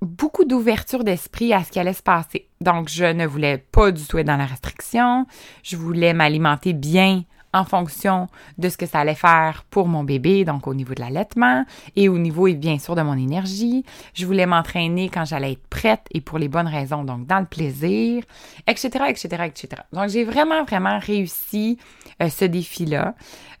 beaucoup 0.00 0.44
d'ouverture 0.44 1.04
d'esprit 1.04 1.52
à 1.52 1.64
ce 1.64 1.70
qui 1.70 1.78
allait 1.78 1.92
se 1.92 2.02
passer. 2.02 2.48
Donc, 2.60 2.88
je 2.88 3.04
ne 3.04 3.26
voulais 3.26 3.58
pas 3.58 3.90
du 3.90 4.04
tout 4.04 4.18
être 4.18 4.26
dans 4.26 4.36
la 4.36 4.46
restriction. 4.46 5.26
Je 5.62 5.76
voulais 5.76 6.12
m'alimenter 6.12 6.72
bien 6.72 7.22
en 7.52 7.64
fonction 7.64 8.28
de 8.58 8.68
ce 8.68 8.76
que 8.76 8.86
ça 8.86 9.00
allait 9.00 9.14
faire 9.14 9.64
pour 9.70 9.88
mon 9.88 10.04
bébé, 10.04 10.44
donc 10.44 10.66
au 10.66 10.74
niveau 10.74 10.94
de 10.94 11.00
l'allaitement 11.00 11.64
et 11.96 12.08
au 12.08 12.18
niveau, 12.18 12.46
bien 12.54 12.78
sûr, 12.78 12.94
de 12.94 13.02
mon 13.02 13.16
énergie. 13.16 13.84
Je 14.14 14.26
voulais 14.26 14.46
m'entraîner 14.46 15.08
quand 15.08 15.24
j'allais 15.24 15.52
être 15.52 15.66
prête 15.68 16.06
et 16.12 16.20
pour 16.20 16.38
les 16.38 16.48
bonnes 16.48 16.68
raisons, 16.68 17.04
donc 17.04 17.26
dans 17.26 17.40
le 17.40 17.46
plaisir, 17.46 18.22
etc., 18.66 19.04
etc., 19.08 19.28
etc. 19.46 19.82
Donc, 19.92 20.08
j'ai 20.08 20.24
vraiment, 20.24 20.64
vraiment 20.64 20.98
réussi 20.98 21.78
euh, 22.20 22.28
ce 22.28 22.44
défi-là. 22.44 23.14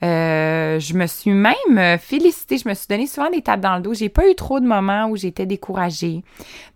Euh, 0.04 0.78
je 0.78 0.94
me 0.94 1.06
suis 1.06 1.30
même 1.30 1.98
félicitée, 1.98 2.58
je 2.58 2.68
me 2.68 2.74
suis 2.74 2.86
donné 2.88 3.06
souvent 3.06 3.30
des 3.30 3.42
tapes 3.42 3.60
dans 3.60 3.76
le 3.76 3.82
dos. 3.82 3.94
J'ai 3.94 4.08
pas 4.08 4.28
eu 4.28 4.34
trop 4.34 4.60
de 4.60 4.66
moments 4.66 5.06
où 5.06 5.16
j'étais 5.16 5.46
découragée. 5.46 6.22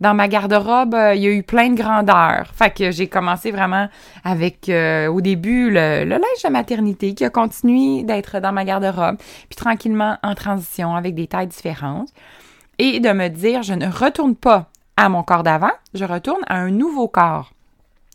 Dans 0.00 0.14
ma 0.14 0.28
garde-robe, 0.28 0.94
euh, 0.94 1.14
il 1.14 1.22
y 1.22 1.26
a 1.26 1.30
eu 1.30 1.42
plein 1.42 1.70
de 1.70 1.76
grandeur. 1.76 2.50
Fait 2.54 2.72
que 2.72 2.90
j'ai 2.90 3.06
commencé 3.06 3.50
vraiment 3.50 3.88
avec, 4.24 4.70
au 4.70 5.20
début, 5.20 5.70
le, 5.70 6.04
le 6.04 6.10
linge 6.10 6.42
de 6.44 6.48
maternité 6.50 7.01
qui 7.10 7.24
a 7.24 7.30
continué 7.30 8.04
d'être 8.04 8.40
dans 8.40 8.52
ma 8.52 8.64
garde-robe, 8.64 9.16
puis 9.48 9.56
tranquillement 9.56 10.18
en 10.22 10.34
transition 10.34 10.94
avec 10.94 11.14
des 11.14 11.26
tailles 11.26 11.48
différentes, 11.48 12.12
et 12.78 13.00
de 13.00 13.10
me 13.10 13.28
dire, 13.28 13.62
je 13.62 13.74
ne 13.74 13.86
retourne 13.86 14.34
pas 14.34 14.68
à 14.96 15.08
mon 15.08 15.22
corps 15.22 15.42
d'avant, 15.42 15.72
je 15.94 16.04
retourne 16.04 16.42
à 16.46 16.56
un 16.56 16.70
nouveau 16.70 17.08
corps. 17.08 17.52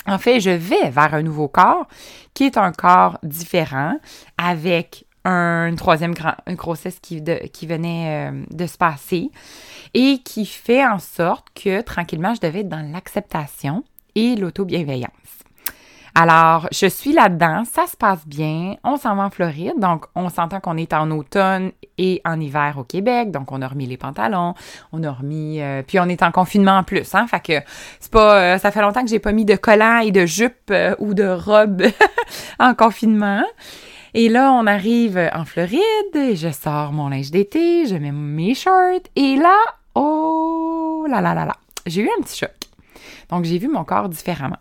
En 0.06 0.18
fait, 0.18 0.40
je 0.40 0.50
vais 0.50 0.90
vers 0.90 1.14
un 1.14 1.22
nouveau 1.22 1.48
corps 1.48 1.88
qui 2.34 2.46
est 2.46 2.58
un 2.58 2.72
corps 2.72 3.18
différent 3.24 3.98
avec 4.38 5.06
une 5.26 5.76
troisième 5.76 6.14
grossesse 6.52 7.00
qui, 7.02 7.20
venait 7.68 8.32
euh, 8.32 8.44
de 8.50 8.66
se 8.66 8.78
passer 8.78 9.30
et 9.94 10.20
qui 10.24 10.46
fait 10.46 10.86
en 10.86 11.00
sorte 11.00 11.48
que 11.54 11.82
tranquillement, 11.82 12.34
je 12.34 12.40
devais 12.40 12.62
être 12.62 12.70
dans 12.70 12.90
l'acceptation 12.92 13.84
et 14.16 14.36
l'auto-bienveillance. 14.36 15.37
Alors, 16.20 16.68
je 16.72 16.88
suis 16.88 17.14
là-dedans, 17.14 17.62
ça 17.72 17.86
se 17.86 17.96
passe 17.96 18.26
bien, 18.26 18.74
on 18.84 18.98
s'en 18.98 19.16
va 19.16 19.26
en 19.26 19.30
Floride, 19.30 19.76
donc 19.78 20.06
on 20.16 20.30
s'entend 20.30 20.60
qu'on 20.60 20.76
est 20.76 20.92
en 20.94 21.12
automne 21.12 21.72
et 22.00 22.24
en 22.26 22.40
hiver 22.40 22.74
au 22.80 22.84
Québec, 22.84 23.30
donc 23.30 23.52
on 23.52 23.62
a 23.62 23.68
remis 23.68 23.86
les 23.86 23.98
pantalons, 23.98 24.56
on 24.92 25.04
a 25.04 25.12
remis, 25.12 25.62
euh, 25.62 25.84
puis 25.86 26.00
on 26.00 26.06
est 26.06 26.24
en 26.24 26.32
confinement 26.32 26.80
en 26.80 26.84
plus, 26.84 27.14
hein, 27.14 27.28
fait 27.28 27.40
que 27.40 27.68
c'est 28.00 28.12
pas, 28.12 28.36
euh, 28.36 28.58
ça 28.58 28.72
fait 28.72 28.82
longtemps 28.82 29.04
que 29.04 29.12
j'ai 29.12 29.20
pas 29.20 29.32
mis 29.32 29.46
de 29.46 29.56
collants 29.56 30.00
et 30.00 30.10
de 30.10 30.26
jupes 30.26 30.72
euh, 30.72 30.96
ou 30.98 31.14
de 31.14 31.28
robes 31.28 31.84
en 32.60 32.74
confinement. 32.74 33.44
Et 34.16 34.28
là, 34.28 34.52
on 34.54 34.66
arrive 34.66 35.20
en 35.36 35.46
Floride, 35.46 35.82
je 36.16 36.50
sors 36.52 36.94
mon 36.94 37.10
linge 37.10 37.30
d'été, 37.30 37.86
je 37.86 37.94
mets 37.94 38.12
mes 38.12 38.56
shorts, 38.56 39.04
et 39.16 39.36
là, 39.36 39.56
oh 39.94 41.06
là 41.08 41.22
là 41.22 41.36
là 41.36 41.46
là, 41.46 41.54
j'ai 41.86 42.02
eu 42.02 42.10
un 42.18 42.24
petit 42.24 42.40
choc. 42.40 42.56
Donc, 43.30 43.44
j'ai 43.44 43.60
vu 43.60 43.68
mon 43.68 43.84
corps 43.84 44.10
différemment. 44.10 44.58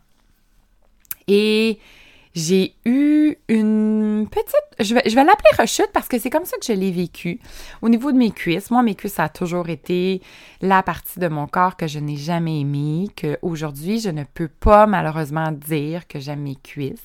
Et 1.28 1.78
j'ai 2.37 2.75
eu 2.85 3.35
une 3.49 4.28
petite, 4.30 4.54
je 4.78 4.95
vais, 4.95 5.25
l'appeler 5.25 5.49
rechute 5.59 5.88
parce 5.95 6.06
que 6.06 6.18
c'est 6.18 6.28
comme 6.28 6.45
ça 6.45 6.59
que 6.59 6.66
je 6.66 6.73
l'ai 6.75 6.90
vécu. 6.90 7.40
Au 7.80 7.88
niveau 7.88 8.12
de 8.12 8.18
mes 8.18 8.30
cuisses, 8.30 8.71
moi, 8.71 8.83
mes 8.83 8.95
cuisses, 8.95 9.14
ça 9.14 9.25
a 9.25 9.28
toujours 9.30 9.71
été 9.71 10.21
la 10.61 10.83
partie 10.83 11.18
de 11.18 11.28
mon 11.28 11.47
corps 11.47 11.76
que 11.76 11.87
je 11.87 11.99
n'ai 11.99 12.16
jamais 12.16 12.61
aimée, 12.61 13.09
qu'aujourd'hui, 13.16 14.00
je 14.00 14.11
ne 14.11 14.23
peux 14.23 14.49
pas 14.49 14.87
malheureusement 14.87 15.50
dire 15.50 16.06
que 16.06 16.21
j'aime 16.21 16.42
mes 16.42 16.56
cuisses. 16.56 17.00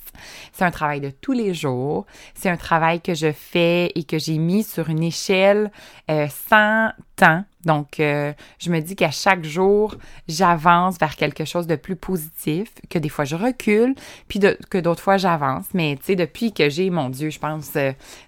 C'est 0.52 0.66
un 0.66 0.72
travail 0.72 1.00
de 1.00 1.12
tous 1.12 1.32
les 1.32 1.54
jours. 1.54 2.06
C'est 2.36 2.50
un 2.50 2.58
travail 2.58 3.00
que 3.00 3.14
je 3.14 3.32
fais 3.32 3.94
et 3.96 4.04
que 4.04 4.20
j'ai 4.20 4.38
mis 4.38 4.64
sur 4.64 4.90
une 4.90 5.02
échelle 5.02 5.72
euh, 6.10 6.28
sans 6.50 6.92
temps 7.16 7.46
donc, 7.66 8.00
euh, 8.00 8.34
je 8.60 8.72
me 8.72 8.80
dis 8.80 8.96
qu'à 8.96 9.12
chaque 9.12 9.44
jour, 9.44 9.96
j'avance 10.28 10.98
vers 11.00 11.16
quelque 11.16 11.46
chose 11.46 11.68
de 11.68 11.76
plus 11.76 11.96
positif, 11.96 12.70
que 12.90 12.98
des 13.00 13.10
fois 13.10 13.26
je 13.26 13.36
recule, 13.36 13.96
puis 14.28 14.40
que 14.70 14.78
d'autres 14.78 15.04
fois 15.04 15.18
j'avance. 15.18 15.66
Mais 15.74 15.96
tu 15.98 16.06
sais, 16.06 16.16
depuis 16.16 16.54
que 16.54 16.70
j'ai, 16.70 16.90
mon 16.90 17.10
Dieu, 17.10 17.30
je 17.30 17.40
pense 17.40 17.72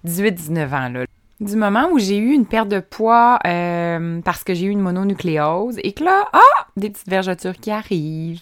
18-19 0.06 0.58
euh, 0.58 0.76
ans, 0.76 0.90
là, 0.90 1.06
du 1.44 1.56
moment 1.56 1.90
où 1.92 2.00
j'ai 2.00 2.18
eu 2.18 2.32
une 2.32 2.46
perte 2.46 2.70
de 2.70 2.80
poids 2.80 3.40
euh, 3.46 4.22
parce 4.22 4.44
que 4.44 4.54
j'ai 4.54 4.66
eu 4.66 4.70
une 4.70 4.80
mononucléose 4.80 5.78
et 5.84 5.92
que 5.92 6.04
là, 6.04 6.26
ah, 6.34 6.68
des 6.78 6.90
petites 6.90 7.10
vergetures 7.10 7.56
qui 7.56 7.72
arrivent. 7.72 8.42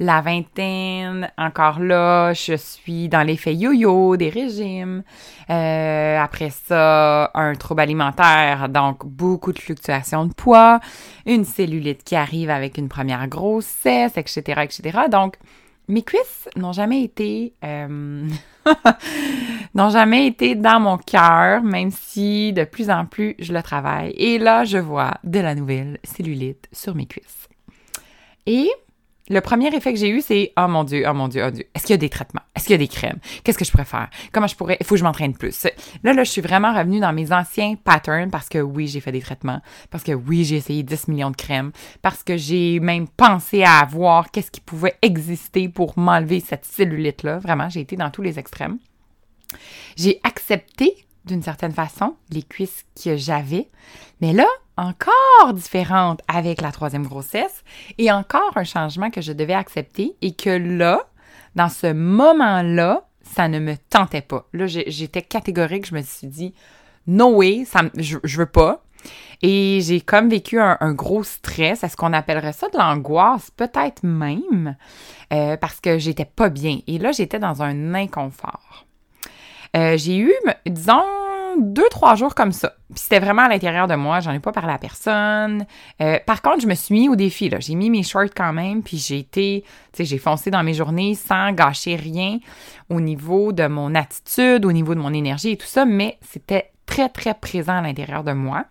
La 0.00 0.20
vingtaine, 0.20 1.28
encore 1.36 1.80
là, 1.80 2.32
je 2.32 2.54
suis 2.54 3.08
dans 3.08 3.22
l'effet 3.22 3.54
yo-yo 3.54 4.16
des 4.16 4.28
régimes. 4.28 5.02
Euh, 5.50 6.18
après 6.18 6.50
ça, 6.50 7.30
un 7.34 7.54
trouble 7.54 7.80
alimentaire, 7.80 8.68
donc 8.68 9.04
beaucoup 9.04 9.52
de 9.52 9.58
fluctuations 9.58 10.26
de 10.26 10.32
poids, 10.32 10.78
une 11.26 11.44
cellulite 11.44 12.04
qui 12.04 12.14
arrive 12.14 12.50
avec 12.50 12.78
une 12.78 12.88
première 12.88 13.26
grossesse, 13.26 14.16
etc., 14.16 14.62
etc. 14.62 14.98
Donc, 15.10 15.36
mes 15.88 16.02
cuisses 16.02 16.48
n'ont 16.54 16.72
jamais 16.72 17.02
été 17.02 17.54
euh, 17.64 18.28
n'ont 19.74 19.90
jamais 19.90 20.26
été 20.26 20.54
dans 20.54 20.80
mon 20.80 20.98
cœur, 20.98 21.62
même 21.62 21.90
si 21.90 22.52
de 22.52 22.64
plus 22.64 22.90
en 22.90 23.06
plus 23.06 23.34
je 23.38 23.52
le 23.52 23.62
travaille. 23.62 24.10
Et 24.16 24.38
là, 24.38 24.64
je 24.64 24.78
vois 24.78 25.14
de 25.24 25.40
la 25.40 25.54
nouvelle 25.54 25.98
cellulite 26.04 26.68
sur 26.72 26.94
mes 26.94 27.06
cuisses. 27.06 27.48
Et 28.46 28.70
le 29.28 29.40
premier 29.40 29.74
effet 29.74 29.92
que 29.92 29.98
j'ai 29.98 30.08
eu, 30.08 30.20
c'est 30.20 30.52
oh 30.58 30.68
mon 30.68 30.84
Dieu, 30.84 31.04
oh 31.08 31.14
mon 31.14 31.28
Dieu, 31.28 31.44
oh 31.46 31.50
Dieu. 31.50 31.64
Est-ce 31.74 31.84
qu'il 31.84 31.92
y 31.92 31.94
a 31.94 31.98
des 31.98 32.08
traitements? 32.08 32.42
Est-ce 32.54 32.64
qu'il 32.64 32.72
y 32.72 32.74
a 32.74 32.78
des 32.78 32.88
crèmes? 32.88 33.18
Qu'est-ce 33.44 33.58
que 33.58 33.64
je 33.64 33.70
pourrais 33.70 33.84
faire? 33.84 34.08
Comment 34.32 34.46
je 34.46 34.56
pourrais? 34.56 34.76
Il 34.80 34.86
faut 34.86 34.94
que 34.94 34.98
je 34.98 35.04
m'entraîne 35.04 35.34
plus. 35.34 35.66
Là, 36.02 36.12
là, 36.12 36.24
je 36.24 36.30
suis 36.30 36.40
vraiment 36.40 36.72
revenue 36.74 37.00
dans 37.00 37.12
mes 37.12 37.32
anciens 37.32 37.74
patterns 37.76 38.30
parce 38.30 38.48
que 38.48 38.58
oui, 38.58 38.86
j'ai 38.86 39.00
fait 39.00 39.12
des 39.12 39.20
traitements. 39.20 39.60
Parce 39.90 40.04
que 40.04 40.12
oui, 40.12 40.44
j'ai 40.44 40.56
essayé 40.56 40.82
10 40.82 41.08
millions 41.08 41.30
de 41.30 41.36
crèmes. 41.36 41.72
Parce 42.02 42.22
que 42.22 42.36
j'ai 42.36 42.80
même 42.80 43.08
pensé 43.08 43.64
à 43.64 43.84
voir 43.84 44.30
qu'est-ce 44.30 44.50
qui 44.50 44.60
pouvait 44.60 44.96
exister 45.02 45.68
pour 45.68 45.98
m'enlever 45.98 46.40
cette 46.40 46.64
cellulite-là. 46.64 47.38
Vraiment, 47.38 47.68
j'ai 47.68 47.80
été 47.80 47.96
dans 47.96 48.10
tous 48.10 48.22
les 48.22 48.38
extrêmes. 48.38 48.78
J'ai 49.96 50.20
accepté 50.24 50.94
d'une 51.24 51.42
certaine 51.42 51.72
façon 51.72 52.16
les 52.30 52.42
cuisses 52.42 52.84
que 53.02 53.16
j'avais. 53.16 53.68
Mais 54.20 54.32
là, 54.32 54.46
encore 54.76 55.52
différente 55.54 56.20
avec 56.28 56.60
la 56.60 56.72
troisième 56.72 57.06
grossesse 57.06 57.64
et 57.98 58.10
encore 58.12 58.52
un 58.56 58.64
changement 58.64 59.10
que 59.10 59.20
je 59.20 59.32
devais 59.32 59.54
accepter 59.54 60.16
et 60.22 60.34
que 60.34 60.50
là, 60.50 61.00
dans 61.56 61.68
ce 61.68 61.92
moment-là, 61.92 63.08
ça 63.22 63.48
ne 63.48 63.58
me 63.58 63.76
tentait 63.90 64.22
pas. 64.22 64.46
Là, 64.52 64.66
j'étais 64.66 65.22
catégorique, 65.22 65.86
je 65.86 65.94
me 65.94 66.02
suis 66.02 66.28
dit, 66.28 66.54
no 67.06 67.34
way, 67.34 67.64
ça, 67.64 67.82
je, 67.96 68.18
je 68.22 68.38
veux 68.38 68.46
pas. 68.46 68.82
Et 69.42 69.80
j'ai 69.82 70.00
comme 70.00 70.28
vécu 70.28 70.58
un, 70.60 70.92
gros 70.92 71.22
stress, 71.22 71.84
est-ce 71.84 71.96
qu'on 71.96 72.12
appellerait 72.12 72.52
ça 72.52 72.68
de 72.68 72.78
l'angoisse, 72.78 73.50
peut-être 73.52 74.02
même, 74.02 74.76
euh, 75.32 75.56
parce 75.56 75.80
que 75.80 75.98
j'étais 75.98 76.24
pas 76.24 76.48
bien. 76.48 76.80
Et 76.86 76.98
là, 76.98 77.12
j'étais 77.12 77.38
dans 77.38 77.62
un 77.62 77.94
inconfort. 77.94 78.86
Euh, 79.76 79.96
j'ai 79.96 80.18
eu, 80.18 80.32
disons, 80.66 81.02
deux, 81.58 81.88
trois 81.90 82.14
jours 82.14 82.34
comme 82.34 82.52
ça. 82.52 82.74
Puis 82.92 83.02
c'était 83.02 83.20
vraiment 83.20 83.42
à 83.42 83.48
l'intérieur 83.48 83.86
de 83.86 83.94
moi, 83.94 84.20
j'en 84.20 84.32
ai 84.32 84.38
pas 84.38 84.52
parlé 84.52 84.72
à 84.72 84.78
personne. 84.78 85.66
Euh, 86.00 86.18
par 86.26 86.42
contre, 86.42 86.60
je 86.60 86.66
me 86.66 86.74
suis 86.74 86.94
mis 86.94 87.08
au 87.08 87.16
défi, 87.16 87.48
là. 87.48 87.58
J'ai 87.60 87.74
mis 87.74 87.90
mes 87.90 88.02
shorts 88.02 88.34
quand 88.34 88.52
même, 88.52 88.82
puis 88.82 88.96
j'ai 88.98 89.18
été, 89.18 89.64
tu 89.92 89.98
sais, 89.98 90.04
j'ai 90.04 90.18
foncé 90.18 90.50
dans 90.50 90.62
mes 90.62 90.74
journées 90.74 91.14
sans 91.14 91.52
gâcher 91.52 91.96
rien 91.96 92.38
au 92.88 93.00
niveau 93.00 93.52
de 93.52 93.66
mon 93.66 93.94
attitude, 93.94 94.64
au 94.64 94.72
niveau 94.72 94.94
de 94.94 95.00
mon 95.00 95.12
énergie 95.12 95.50
et 95.50 95.56
tout 95.56 95.66
ça, 95.66 95.84
mais 95.84 96.18
c'était 96.22 96.70
très, 96.86 97.08
très 97.08 97.34
présent 97.34 97.78
à 97.78 97.82
l'intérieur 97.82 98.24
de 98.24 98.32
moi. 98.32 98.64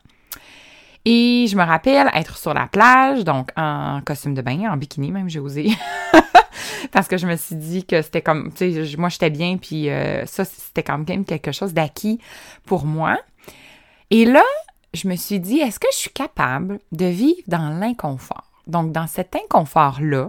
Et 1.10 1.48
je 1.48 1.56
me 1.56 1.64
rappelle 1.64 2.10
être 2.14 2.38
sur 2.38 2.54
la 2.54 2.68
plage, 2.68 3.24
donc 3.24 3.52
en 3.56 4.02
costume 4.06 4.34
de 4.34 4.42
bain, 4.42 4.70
en 4.70 4.76
bikini 4.76 5.10
même, 5.10 5.30
j'ai 5.30 5.40
osé. 5.40 5.70
Parce 6.92 7.08
que 7.08 7.16
je 7.16 7.26
me 7.26 7.38
suis 7.38 7.56
dit 7.56 7.86
que 7.86 8.02
c'était 8.02 8.22
comme, 8.22 8.52
tu 8.52 8.74
sais, 8.74 8.98
moi 8.98 9.08
j'étais 9.08 9.30
bien, 9.30 9.56
puis 9.56 9.90
euh, 9.90 10.26
ça, 10.26 10.44
c'était 10.44 10.84
quand 10.84 10.98
même 11.08 11.24
quelque 11.24 11.54
chose 11.54 11.74
d'acquis 11.74 12.20
pour 12.66 12.84
moi. 12.84 13.18
Et 14.10 14.26
là, 14.26 14.44
je 14.94 15.08
me 15.08 15.16
suis 15.16 15.40
dit, 15.40 15.60
est-ce 15.60 15.80
que 15.80 15.88
je 15.94 15.98
suis 15.98 16.10
capable 16.10 16.80
de 16.92 17.06
vivre 17.06 17.40
dans 17.48 17.70
l'inconfort? 17.70 18.52
Donc, 18.68 18.92
dans 18.92 19.08
cet 19.08 19.34
inconfort-là, 19.34 20.28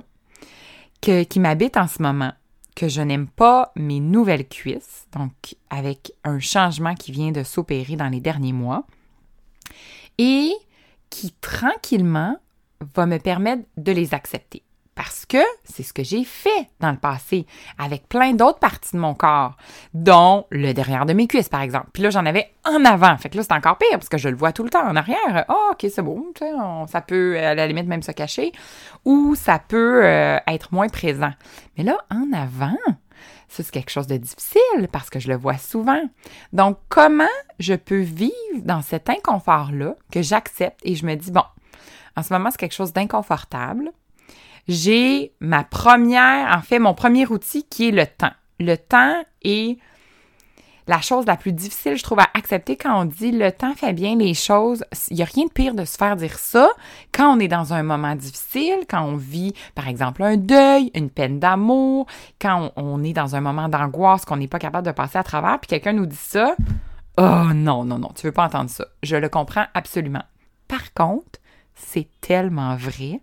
qui 1.00 1.40
m'habite 1.40 1.76
en 1.76 1.88
ce 1.88 2.00
moment, 2.00 2.30
que 2.76 2.86
je 2.86 3.00
n'aime 3.00 3.26
pas 3.26 3.72
mes 3.74 3.98
nouvelles 3.98 4.46
cuisses, 4.46 5.08
donc 5.12 5.32
avec 5.70 6.12
un 6.22 6.38
changement 6.38 6.94
qui 6.94 7.10
vient 7.10 7.32
de 7.32 7.42
s'opérer 7.42 7.96
dans 7.96 8.08
les 8.08 8.20
derniers 8.20 8.52
mois, 8.52 8.84
et 10.18 10.52
qui 11.10 11.32
tranquillement 11.40 12.36
va 12.94 13.06
me 13.06 13.18
permettre 13.18 13.62
de 13.76 13.92
les 13.92 14.14
accepter. 14.14 14.62
Parce 14.98 15.26
que 15.26 15.38
c'est 15.62 15.84
ce 15.84 15.92
que 15.92 16.02
j'ai 16.02 16.24
fait 16.24 16.66
dans 16.80 16.90
le 16.90 16.96
passé 16.96 17.46
avec 17.78 18.08
plein 18.08 18.32
d'autres 18.32 18.58
parties 18.58 18.96
de 18.96 19.00
mon 19.00 19.14
corps, 19.14 19.56
dont 19.94 20.44
le 20.50 20.72
derrière 20.72 21.06
de 21.06 21.12
mes 21.12 21.28
cuisses, 21.28 21.48
par 21.48 21.60
exemple. 21.60 21.86
Puis 21.92 22.02
là, 22.02 22.10
j'en 22.10 22.26
avais 22.26 22.50
en 22.64 22.84
avant. 22.84 23.16
Fait 23.16 23.28
que 23.28 23.36
là, 23.36 23.44
c'est 23.44 23.52
encore 23.52 23.78
pire 23.78 23.92
parce 23.92 24.08
que 24.08 24.18
je 24.18 24.28
le 24.28 24.34
vois 24.34 24.50
tout 24.50 24.64
le 24.64 24.70
temps 24.70 24.84
en 24.84 24.96
arrière. 24.96 25.44
oh, 25.48 25.70
OK, 25.70 25.86
c'est 25.88 26.02
bon. 26.02 26.24
ça 26.88 27.00
peut, 27.00 27.38
à 27.38 27.54
la 27.54 27.68
limite, 27.68 27.86
même 27.86 28.02
se 28.02 28.10
cacher. 28.10 28.50
Ou 29.04 29.36
ça 29.36 29.60
peut 29.60 30.04
euh, 30.04 30.38
être 30.48 30.74
moins 30.74 30.88
présent. 30.88 31.32
Mais 31.76 31.84
là, 31.84 31.96
en 32.10 32.32
avant, 32.36 32.76
ça, 33.48 33.62
c'est 33.62 33.70
quelque 33.70 33.90
chose 33.90 34.06
de 34.06 34.16
difficile 34.16 34.88
parce 34.92 35.10
que 35.10 35.18
je 35.18 35.28
le 35.28 35.36
vois 35.36 35.58
souvent. 35.58 36.02
Donc, 36.52 36.78
comment 36.88 37.24
je 37.58 37.74
peux 37.74 38.00
vivre 38.00 38.32
dans 38.62 38.82
cet 38.82 39.08
inconfort-là 39.08 39.94
que 40.12 40.22
j'accepte 40.22 40.78
et 40.84 40.94
je 40.94 41.06
me 41.06 41.14
dis, 41.14 41.30
bon, 41.30 41.44
en 42.16 42.22
ce 42.22 42.32
moment, 42.32 42.50
c'est 42.50 42.58
quelque 42.58 42.74
chose 42.74 42.92
d'inconfortable 42.92 43.90
j'ai 44.68 45.32
ma 45.40 45.64
première, 45.64 46.54
en 46.56 46.60
fait, 46.60 46.78
mon 46.78 46.94
premier 46.94 47.26
outil 47.26 47.64
qui 47.64 47.88
est 47.88 47.92
le 47.92 48.06
temps. 48.06 48.32
Le 48.60 48.76
temps 48.76 49.22
et 49.42 49.78
la 50.88 51.02
chose 51.02 51.26
la 51.26 51.36
plus 51.36 51.52
difficile, 51.52 51.96
je 51.96 52.02
trouve, 52.02 52.18
à 52.18 52.28
accepter 52.34 52.76
quand 52.76 53.02
on 53.02 53.04
dit 53.04 53.30
le 53.30 53.52
temps 53.52 53.74
fait 53.74 53.92
bien 53.92 54.16
les 54.16 54.32
choses. 54.32 54.84
Il 55.10 55.16
n'y 55.16 55.22
a 55.22 55.26
rien 55.26 55.44
de 55.44 55.52
pire 55.52 55.74
de 55.74 55.84
se 55.84 55.96
faire 55.96 56.16
dire 56.16 56.38
ça 56.38 56.70
quand 57.14 57.36
on 57.36 57.38
est 57.38 57.48
dans 57.48 57.74
un 57.74 57.82
moment 57.82 58.16
difficile, 58.16 58.86
quand 58.88 59.02
on 59.02 59.16
vit, 59.16 59.52
par 59.74 59.86
exemple, 59.86 60.22
un 60.22 60.38
deuil, 60.38 60.90
une 60.94 61.10
peine 61.10 61.38
d'amour, 61.38 62.06
quand 62.40 62.72
on, 62.76 63.04
est 63.04 63.12
dans 63.12 63.36
un 63.36 63.40
moment 63.40 63.68
d'angoisse 63.68 64.24
qu'on 64.24 64.38
n'est 64.38 64.48
pas 64.48 64.58
capable 64.58 64.86
de 64.86 64.92
passer 64.92 65.18
à 65.18 65.22
travers, 65.22 65.60
puis 65.60 65.68
quelqu'un 65.68 65.92
nous 65.92 66.06
dit 66.06 66.16
ça. 66.16 66.56
Oh 67.18 67.52
non, 67.54 67.84
non, 67.84 67.98
non, 67.98 68.10
tu 68.14 68.26
veux 68.26 68.32
pas 68.32 68.44
entendre 68.44 68.70
ça. 68.70 68.86
Je 69.02 69.16
le 69.16 69.28
comprends 69.28 69.66
absolument. 69.74 70.22
Par 70.68 70.94
contre, 70.94 71.38
c'est 71.74 72.08
tellement 72.20 72.76
vrai 72.76 73.20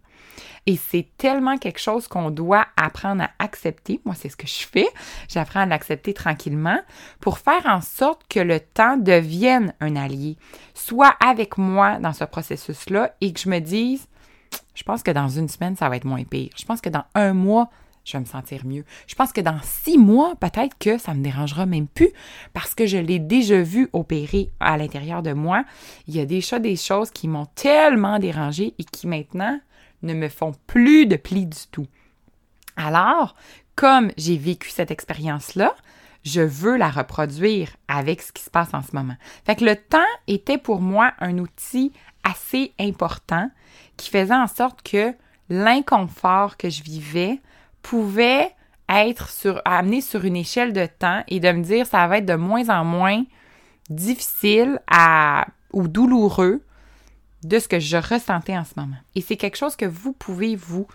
et 0.67 0.77
c'est 0.77 1.07
tellement 1.17 1.57
quelque 1.57 1.79
chose 1.79 2.07
qu'on 2.07 2.31
doit 2.31 2.65
apprendre 2.75 3.23
à 3.23 3.29
accepter. 3.39 4.01
Moi, 4.03 4.15
c'est 4.15 4.29
ce 4.29 4.37
que 4.37 4.47
je 4.47 4.65
fais. 4.65 4.87
J'apprends 5.29 5.61
à 5.61 5.65
l'accepter 5.65 6.13
tranquillement 6.13 6.79
pour 7.19 7.37
faire 7.37 7.65
en 7.65 7.81
sorte 7.81 8.21
que 8.27 8.39
le 8.39 8.59
temps 8.59 8.97
devienne 8.97 9.73
un 9.79 9.95
allié, 9.95 10.37
soit 10.73 11.15
avec 11.23 11.57
moi 11.57 11.99
dans 11.99 12.13
ce 12.13 12.23
processus-là 12.23 13.15
et 13.21 13.31
que 13.31 13.39
je 13.39 13.49
me 13.49 13.59
dise, 13.59 14.07
je 14.73 14.83
pense 14.83 15.03
que 15.03 15.11
dans 15.11 15.29
une 15.29 15.49
semaine, 15.49 15.75
ça 15.75 15.87
va 15.87 15.97
être 15.97 16.05
moins 16.05 16.23
pire. 16.23 16.49
Je 16.57 16.65
pense 16.65 16.81
que 16.81 16.89
dans 16.89 17.05
un 17.13 17.33
mois, 17.33 17.69
je 18.03 18.13
vais 18.13 18.21
me 18.21 18.25
sentir 18.25 18.65
mieux. 18.65 18.85
Je 19.07 19.15
pense 19.15 19.31
que 19.31 19.41
dans 19.41 19.59
six 19.63 19.97
mois, 19.97 20.35
peut-être 20.35 20.77
que 20.77 20.97
ça 20.97 21.13
me 21.13 21.23
dérangera 21.23 21.65
même 21.65 21.87
plus 21.87 22.11
parce 22.53 22.75
que 22.75 22.85
je 22.85 22.97
l'ai 22.97 23.19
déjà 23.19 23.61
vu 23.61 23.89
opérer 23.93 24.51
à 24.59 24.77
l'intérieur 24.77 25.23
de 25.23 25.33
moi. 25.33 25.63
Il 26.07 26.15
y 26.15 26.19
a 26.19 26.25
déjà 26.25 26.59
des 26.59 26.75
choses 26.75 27.09
qui 27.09 27.27
m'ont 27.27 27.47
tellement 27.55 28.19
dérangé 28.19 28.73
et 28.77 28.83
qui 28.83 29.07
maintenant 29.07 29.59
ne 30.05 30.13
me 30.13 30.29
font 30.29 30.53
plus 30.67 31.05
de 31.05 31.15
plis 31.15 31.45
du 31.45 31.67
tout. 31.71 31.87
Alors, 32.77 33.35
comme 33.75 34.11
j'ai 34.17 34.37
vécu 34.37 34.69
cette 34.69 34.91
expérience-là, 34.91 35.75
je 36.23 36.41
veux 36.41 36.75
la 36.75 36.89
reproduire 36.89 37.75
avec 37.87 38.21
ce 38.21 38.31
qui 38.31 38.41
se 38.41 38.49
passe 38.49 38.73
en 38.73 38.81
ce 38.81 38.95
moment. 38.95 39.15
Fait 39.45 39.55
que 39.55 39.65
le 39.65 39.75
temps 39.75 39.99
était 40.27 40.57
pour 40.57 40.81
moi 40.81 41.13
un 41.19 41.37
outil 41.37 41.93
assez 42.23 42.73
important 42.79 43.49
qui 43.97 44.09
faisait 44.09 44.33
en 44.33 44.47
sorte 44.47 44.81
que 44.81 45.13
l'inconfort 45.49 46.57
que 46.57 46.69
je 46.69 46.81
vivais 46.81 47.39
pouvait 47.83 48.51
être 48.89 49.29
sur, 49.29 49.61
amené 49.65 50.01
sur 50.01 50.25
une 50.25 50.35
échelle 50.35 50.73
de 50.73 50.87
temps 50.87 51.23
et 51.27 51.39
de 51.39 51.51
me 51.51 51.63
dire 51.63 51.85
ça 51.85 52.07
va 52.07 52.17
être 52.17 52.25
de 52.25 52.35
moins 52.35 52.69
en 52.69 52.83
moins 52.83 53.23
difficile 53.89 54.79
ou 55.73 55.87
douloureux 55.87 56.64
de 57.43 57.59
ce 57.59 57.67
que 57.67 57.79
je 57.79 57.97
ressentais 57.97 58.57
en 58.57 58.63
ce 58.63 58.73
moment. 58.77 58.95
Et 59.13 59.21
c'est 59.21 59.35
quelque 59.35 59.57
chose 59.57 59.75
que 59.75 59.85
vous 59.85 60.13
pouvez 60.13 60.55
vous 60.55 60.87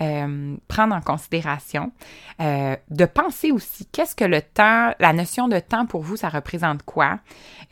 euh, 0.00 0.56
prendre 0.68 0.94
en 0.94 1.00
considération, 1.00 1.92
euh, 2.40 2.76
de 2.90 3.04
penser 3.04 3.50
aussi 3.50 3.86
qu'est-ce 3.86 4.14
que 4.14 4.24
le 4.24 4.40
temps, 4.40 4.94
la 5.00 5.12
notion 5.12 5.48
de 5.48 5.58
temps 5.58 5.86
pour 5.86 6.02
vous, 6.02 6.16
ça 6.16 6.28
représente 6.28 6.82
quoi? 6.82 7.18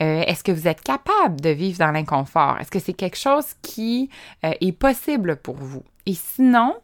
Euh, 0.03 0.23
est-ce 0.27 0.45
que 0.45 0.53
vous 0.53 0.69
êtes 0.69 0.83
capable 0.83 1.41
de 1.41 1.51
vivre 1.51 1.79
dans 1.79 1.91
l'inconfort? 1.91 2.59
Est-ce 2.61 2.71
que 2.71 2.81
c'est 2.81 2.93
quelque 2.93 3.19
chose 3.19 3.47
qui 3.63 4.11
est 4.43 4.73
possible 4.73 5.37
pour 5.37 5.57
vous? 5.57 5.83
Et 6.05 6.15
sinon, 6.15 6.75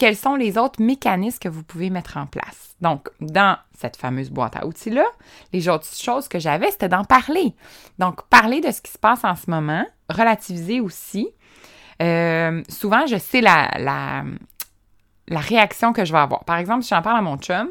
quels 0.00 0.16
sont 0.16 0.34
les 0.34 0.56
autres 0.56 0.82
mécanismes 0.82 1.38
que 1.38 1.50
vous 1.50 1.62
pouvez 1.62 1.90
mettre 1.90 2.16
en 2.16 2.24
place. 2.24 2.74
Donc, 2.80 3.10
dans 3.20 3.58
cette 3.78 3.98
fameuse 3.98 4.30
boîte 4.30 4.56
à 4.56 4.64
outils-là, 4.64 5.04
les 5.52 5.68
autres 5.68 5.94
choses 5.94 6.26
que 6.26 6.38
j'avais, 6.38 6.70
c'était 6.70 6.88
d'en 6.88 7.04
parler. 7.04 7.54
Donc, 7.98 8.22
parler 8.30 8.62
de 8.62 8.70
ce 8.70 8.80
qui 8.80 8.90
se 8.90 8.96
passe 8.96 9.24
en 9.24 9.36
ce 9.36 9.50
moment, 9.50 9.86
relativiser 10.08 10.80
aussi. 10.80 11.28
Euh, 12.00 12.62
souvent, 12.70 13.06
je 13.06 13.18
sais 13.18 13.42
la, 13.42 13.70
la, 13.78 14.24
la 15.28 15.40
réaction 15.40 15.92
que 15.92 16.06
je 16.06 16.12
vais 16.14 16.18
avoir. 16.18 16.46
Par 16.46 16.56
exemple, 16.56 16.82
si 16.82 16.88
j'en 16.88 17.02
parle 17.02 17.18
à 17.18 17.22
mon 17.22 17.36
chum, 17.36 17.68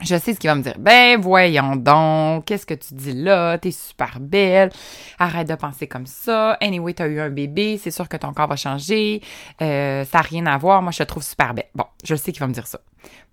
je 0.00 0.16
sais 0.16 0.34
ce 0.34 0.38
qu'il 0.38 0.48
va 0.48 0.54
me 0.54 0.62
dire. 0.62 0.76
Ben 0.78 1.20
voyons 1.20 1.76
donc, 1.76 2.44
qu'est-ce 2.44 2.66
que 2.66 2.74
tu 2.74 2.94
dis 2.94 3.12
là? 3.12 3.58
T'es 3.58 3.72
super 3.72 4.18
belle. 4.20 4.70
Arrête 5.18 5.48
de 5.48 5.54
penser 5.54 5.86
comme 5.86 6.06
ça. 6.06 6.52
Anyway, 6.60 6.94
t'as 6.94 7.08
eu 7.08 7.20
un 7.20 7.30
bébé, 7.30 7.80
c'est 7.82 7.90
sûr 7.90 8.08
que 8.08 8.16
ton 8.16 8.32
corps 8.32 8.48
va 8.48 8.56
changer. 8.56 9.22
Euh, 9.60 10.04
ça 10.04 10.18
n'a 10.18 10.22
rien 10.22 10.46
à 10.46 10.56
voir. 10.56 10.82
Moi, 10.82 10.92
je 10.92 10.98
te 10.98 11.02
trouve 11.04 11.22
super 11.22 11.54
belle. 11.54 11.68
Bon, 11.74 11.84
je 12.04 12.14
sais 12.14 12.32
qu'il 12.32 12.40
va 12.40 12.46
me 12.46 12.52
dire 12.52 12.66
ça. 12.66 12.80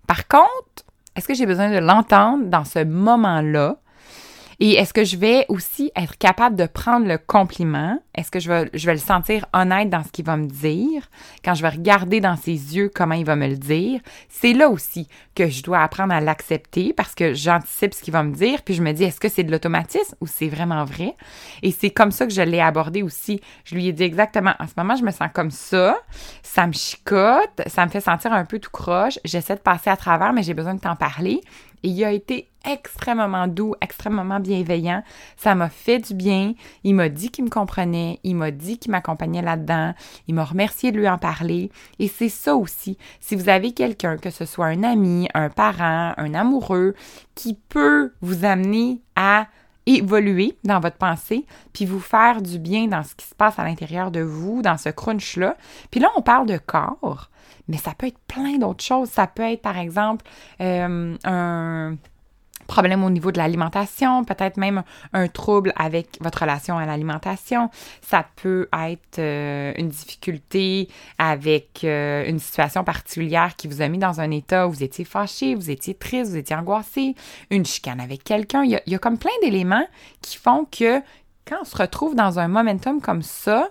Par 0.06 0.26
contre, 0.26 0.84
est-ce 1.14 1.28
que 1.28 1.34
j'ai 1.34 1.46
besoin 1.46 1.70
de 1.70 1.78
l'entendre 1.78 2.46
dans 2.46 2.64
ce 2.64 2.84
moment-là? 2.84 3.76
Et 4.58 4.74
est-ce 4.74 4.94
que 4.94 5.04
je 5.04 5.16
vais 5.16 5.44
aussi 5.48 5.92
être 5.94 6.16
capable 6.16 6.56
de 6.56 6.66
prendre 6.66 7.06
le 7.06 7.18
compliment? 7.18 7.98
Est-ce 8.14 8.30
que 8.30 8.40
je 8.40 8.50
vais, 8.50 8.70
le 8.72 8.98
sentir 8.98 9.44
honnête 9.52 9.90
dans 9.90 10.02
ce 10.02 10.10
qu'il 10.10 10.24
va 10.24 10.38
me 10.38 10.46
dire? 10.46 11.10
Quand 11.44 11.54
je 11.54 11.60
vais 11.60 11.68
regarder 11.68 12.20
dans 12.20 12.36
ses 12.36 12.52
yeux 12.52 12.90
comment 12.94 13.14
il 13.14 13.26
va 13.26 13.36
me 13.36 13.48
le 13.48 13.56
dire, 13.56 14.00
c'est 14.30 14.54
là 14.54 14.70
aussi 14.70 15.08
que 15.34 15.48
je 15.48 15.62
dois 15.62 15.80
apprendre 15.80 16.14
à 16.14 16.22
l'accepter 16.22 16.94
parce 16.94 17.14
que 17.14 17.34
j'anticipe 17.34 17.92
ce 17.92 18.02
qu'il 18.02 18.14
va 18.14 18.22
me 18.22 18.34
dire, 18.34 18.62
puis 18.62 18.72
je 18.72 18.82
me 18.82 18.92
dis, 18.92 19.04
est-ce 19.04 19.20
que 19.20 19.28
c'est 19.28 19.44
de 19.44 19.52
l'automatisme 19.52 20.16
ou 20.22 20.26
c'est 20.26 20.48
vraiment 20.48 20.84
vrai? 20.84 21.14
Et 21.62 21.70
c'est 21.70 21.90
comme 21.90 22.10
ça 22.10 22.26
que 22.26 22.32
je 22.32 22.40
l'ai 22.40 22.60
abordé 22.60 23.02
aussi. 23.02 23.42
Je 23.64 23.74
lui 23.74 23.88
ai 23.88 23.92
dit 23.92 24.04
exactement, 24.04 24.54
en 24.58 24.66
ce 24.66 24.72
moment, 24.78 24.96
je 24.96 25.04
me 25.04 25.10
sens 25.10 25.28
comme 25.34 25.50
ça, 25.50 25.98
ça 26.42 26.66
me 26.66 26.72
chicote, 26.72 27.60
ça 27.66 27.84
me 27.84 27.90
fait 27.90 28.00
sentir 28.00 28.32
un 28.32 28.46
peu 28.46 28.58
tout 28.58 28.70
croche, 28.70 29.18
j'essaie 29.24 29.56
de 29.56 29.60
passer 29.60 29.90
à 29.90 29.96
travers, 29.98 30.32
mais 30.32 30.42
j'ai 30.42 30.54
besoin 30.54 30.74
de 30.74 30.80
t'en 30.80 30.96
parler. 30.96 31.42
Il 31.82 32.02
a 32.04 32.12
été 32.12 32.48
extrêmement 32.64 33.46
doux, 33.46 33.74
extrêmement 33.80 34.40
bienveillant. 34.40 35.02
Ça 35.36 35.54
m'a 35.54 35.68
fait 35.68 35.98
du 35.98 36.14
bien. 36.14 36.54
Il 36.84 36.94
m'a 36.94 37.08
dit 37.08 37.30
qu'il 37.30 37.44
me 37.44 37.50
comprenait. 37.50 38.18
Il 38.24 38.36
m'a 38.36 38.50
dit 38.50 38.78
qu'il 38.78 38.90
m'accompagnait 38.90 39.42
là-dedans. 39.42 39.94
Il 40.26 40.34
m'a 40.34 40.44
remercié 40.44 40.92
de 40.92 40.98
lui 40.98 41.08
en 41.08 41.18
parler. 41.18 41.70
Et 41.98 42.08
c'est 42.08 42.28
ça 42.28 42.56
aussi. 42.56 42.98
Si 43.20 43.36
vous 43.36 43.48
avez 43.48 43.72
quelqu'un, 43.72 44.16
que 44.16 44.30
ce 44.30 44.44
soit 44.44 44.66
un 44.66 44.82
ami, 44.82 45.28
un 45.34 45.48
parent, 45.48 46.12
un 46.16 46.34
amoureux, 46.34 46.94
qui 47.34 47.54
peut 47.54 48.12
vous 48.20 48.44
amener 48.44 49.00
à 49.14 49.46
évoluer 49.86 50.58
dans 50.64 50.80
votre 50.80 50.96
pensée, 50.96 51.46
puis 51.72 51.84
vous 51.84 52.00
faire 52.00 52.42
du 52.42 52.58
bien 52.58 52.88
dans 52.88 53.02
ce 53.02 53.14
qui 53.14 53.26
se 53.26 53.34
passe 53.34 53.58
à 53.58 53.64
l'intérieur 53.64 54.10
de 54.10 54.20
vous, 54.20 54.62
dans 54.62 54.76
ce 54.76 54.88
crunch-là. 54.88 55.56
Puis 55.90 56.00
là, 56.00 56.08
on 56.16 56.22
parle 56.22 56.46
de 56.46 56.58
corps, 56.58 57.30
mais 57.68 57.76
ça 57.76 57.92
peut 57.96 58.06
être 58.06 58.18
plein 58.26 58.58
d'autres 58.58 58.84
choses. 58.84 59.08
Ça 59.08 59.26
peut 59.26 59.42
être, 59.44 59.62
par 59.62 59.78
exemple, 59.78 60.24
euh, 60.60 61.16
un 61.24 61.96
problème 62.66 63.04
au 63.04 63.10
niveau 63.10 63.32
de 63.32 63.38
l'alimentation, 63.38 64.24
peut-être 64.24 64.56
même 64.56 64.82
un 65.12 65.28
trouble 65.28 65.72
avec 65.76 66.18
votre 66.20 66.40
relation 66.40 66.78
à 66.78 66.86
l'alimentation. 66.86 67.70
Ça 68.02 68.26
peut 68.36 68.68
être 68.72 69.18
euh, 69.18 69.72
une 69.76 69.88
difficulté 69.88 70.88
avec 71.18 71.84
euh, 71.84 72.24
une 72.26 72.38
situation 72.38 72.84
particulière 72.84 73.56
qui 73.56 73.68
vous 73.68 73.82
a 73.82 73.88
mis 73.88 73.98
dans 73.98 74.20
un 74.20 74.30
état 74.30 74.66
où 74.66 74.72
vous 74.72 74.82
étiez 74.82 75.04
fâché, 75.04 75.54
vous 75.54 75.70
étiez 75.70 75.94
triste, 75.94 76.30
vous 76.30 76.36
étiez 76.36 76.56
angoissé, 76.56 77.14
une 77.50 77.64
chicane 77.64 78.00
avec 78.00 78.24
quelqu'un. 78.24 78.64
Il, 78.64 78.80
il 78.86 78.92
y, 78.92 78.96
a, 78.96 78.98
comme 78.98 79.18
plein 79.18 79.30
d'éléments 79.42 79.86
qui 80.22 80.36
font 80.36 80.66
que 80.66 81.00
quand 81.44 81.58
on 81.60 81.64
se 81.64 81.76
retrouve 81.76 82.14
dans 82.14 82.38
un 82.38 82.48
momentum 82.48 83.00
comme 83.00 83.22
ça, 83.22 83.68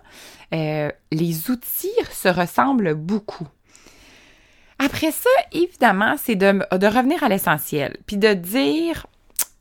les 0.52 1.52
outils 1.52 1.90
se 2.12 2.30
ressemblent 2.30 2.94
beaucoup. 2.94 3.48
Après 4.80 5.12
ça, 5.12 5.30
évidemment, 5.52 6.16
c'est 6.18 6.36
de, 6.36 6.60
revenir 6.88 7.24
à 7.24 7.30
l'essentiel, 7.30 7.98
puis 8.06 8.18
de 8.18 8.34
dire, 8.34 9.08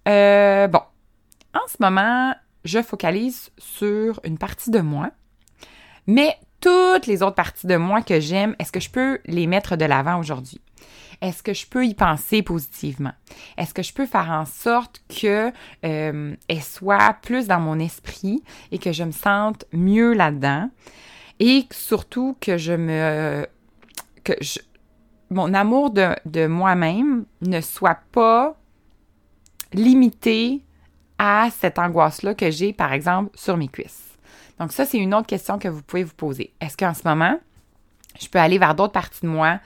euh, 0.09 0.67
bon, 0.67 0.81
en 1.55 1.67
ce 1.69 1.77
moment, 1.81 2.35
je 2.65 2.83
focalise 2.83 3.51
sur 3.59 4.21
une 4.25 4.39
partie 4.39 4.71
de 4.71 4.81
moi, 4.81 5.11
mais 6.07 6.37
toutes 6.61 7.07
les 7.07 7.23
autres 7.23 7.37
parties 7.37 7.67
de 7.67 7.77
moi 7.77 8.03
que 8.03 8.21
j'aime, 8.21 8.57
est-ce 8.59 8.73
que 8.73 8.81
je 8.81 8.91
peux 8.91 9.21
les 9.27 9.47
mettre 9.47 9.77
de 9.77 9.85
l'avant 9.85 10.19
aujourd'hui? 10.19 10.61
Est-ce 11.21 11.43
que 11.43 11.55
je 11.55 11.67
peux 11.67 11.87
y 11.87 11.95
penser 11.95 12.43
positivement? 12.43 13.13
Est-ce 13.57 13.73
que 13.73 13.83
je 13.83 13.93
peux 13.93 14.07
faire 14.07 14.31
en 14.31 14.45
sorte 14.45 15.03
que 15.09 15.53
euh, 15.85 16.35
soit 16.61 17.17
plus 17.23 17.47
dans 17.47 17.61
mon 17.61 17.79
esprit 17.79 18.43
et 18.73 18.79
que 18.79 18.93
je 18.93 19.05
me 19.05 19.13
sente 19.13 19.65
mieux 19.73 20.13
là-dedans? 20.13 20.71
Et 21.39 21.67
surtout 21.71 22.37
que 22.41 22.59
je 22.59 22.73
me 22.73 23.47
que 24.23 24.33
je, 24.41 24.59
mon 25.35 25.53
amour 25.53 25.91
de, 25.91 26.47
moi-même 26.47 27.27
ne 27.43 27.61
soit 27.61 27.99
pas 28.13 28.57
limité 29.73 30.63
à 31.19 31.49
cette 31.51 31.79
angoisse-là 31.79 32.35
que 32.35 32.51
j'ai, 32.51 32.73
par 32.73 32.93
exemple, 32.93 33.31
sur 33.35 33.57
mes 33.57 33.69
cuisses. 33.69 34.17
Donc 34.59 34.73
ça, 34.73 34.87
c'est 34.87 34.99
une 34.99 35.15
autre 35.15 35.27
question 35.27 35.59
que 35.59 35.69
vous 35.69 35.83
pouvez 35.83 36.05
vous 36.05 36.15
poser. 36.15 36.53
Est-ce 36.61 36.77
qu'en 36.77 36.95
ce 36.95 37.07
moment, 37.07 37.39
je 38.21 38.29
peux 38.29 38.39
aller 38.39 38.59
vers 38.59 38.75
d'autres 38.75 38.93
parties 38.93 39.23
de 39.23 39.29
moi? 39.29 39.59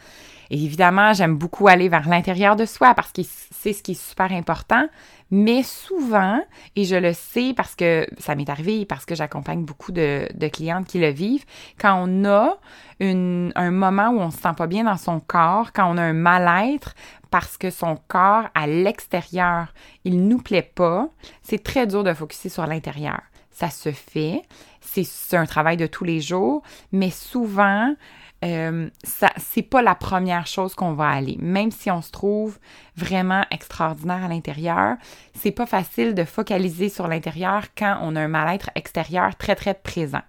Et 0.50 0.62
évidemment, 0.62 1.12
j'aime 1.12 1.36
beaucoup 1.36 1.68
aller 1.68 1.90
vers 1.90 2.08
l'intérieur 2.08 2.56
de 2.56 2.64
soi 2.64 2.94
parce 2.94 3.12
que 3.12 3.20
c'est 3.22 3.74
ce 3.74 3.82
qui 3.82 3.92
est 3.92 4.02
super 4.02 4.32
important. 4.32 4.88
Mais 5.30 5.62
souvent, 5.62 6.40
et 6.74 6.84
je 6.84 6.96
le 6.96 7.12
sais 7.12 7.52
parce 7.54 7.74
que 7.74 8.06
ça 8.18 8.34
m'est 8.34 8.48
arrivé, 8.48 8.86
parce 8.86 9.04
que 9.04 9.14
j'accompagne 9.14 9.62
beaucoup 9.62 9.92
de, 9.92 10.26
clientes 10.48 10.86
qui 10.86 10.98
le 10.98 11.10
vivent, 11.10 11.44
quand 11.78 12.02
on 12.02 12.24
a 12.24 12.58
un 13.00 13.70
moment 13.70 14.08
où 14.08 14.20
on 14.20 14.30
se 14.30 14.38
sent 14.38 14.54
pas 14.56 14.66
bien 14.66 14.84
dans 14.84 14.96
son 14.96 15.20
corps, 15.20 15.72
quand 15.72 15.92
on 15.92 15.98
a 15.98 16.02
un 16.02 16.14
mal-être 16.14 16.94
parce 17.30 17.58
que 17.58 17.70
son 17.70 17.98
corps 18.08 18.44
à 18.54 18.66
l'extérieur, 18.66 19.74
il 20.04 20.26
nous 20.26 20.38
plaît 20.38 20.62
pas, 20.74 21.08
c'est 21.42 21.62
très 21.62 21.86
dur 21.86 22.04
de 22.04 22.14
focuser 22.14 22.48
sur 22.48 22.66
l'intérieur. 22.66 23.20
Ça 23.50 23.70
se 23.70 23.92
fait, 23.92 24.42
c'est 24.80 25.36
un 25.36 25.46
travail 25.46 25.76
de 25.76 25.86
tous 25.86 26.04
les 26.04 26.20
jours, 26.20 26.62
mais 26.92 27.10
souvent, 27.10 27.94
euh, 28.44 28.88
ça 29.02 29.32
c'est 29.36 29.62
pas 29.62 29.82
la 29.82 29.94
première 29.94 30.46
chose 30.46 30.74
qu'on 30.74 30.92
va 30.92 31.08
aller. 31.08 31.36
Même 31.40 31.72
si 31.72 31.90
on 31.90 32.02
se 32.02 32.10
trouve 32.10 32.58
vraiment 32.96 33.44
extraordinaire 33.50 34.24
à 34.24 34.28
l'intérieur, 34.28 34.96
c'est 35.34 35.50
pas 35.50 35.66
facile 35.66 36.14
de 36.14 36.24
focaliser 36.24 36.88
sur 36.88 37.08
l'intérieur 37.08 37.64
quand 37.76 37.98
on 38.02 38.14
a 38.14 38.20
un 38.20 38.28
mal-être 38.28 38.70
extérieur 38.76 39.34
très 39.36 39.56
très 39.56 39.74
présent. 39.74 40.22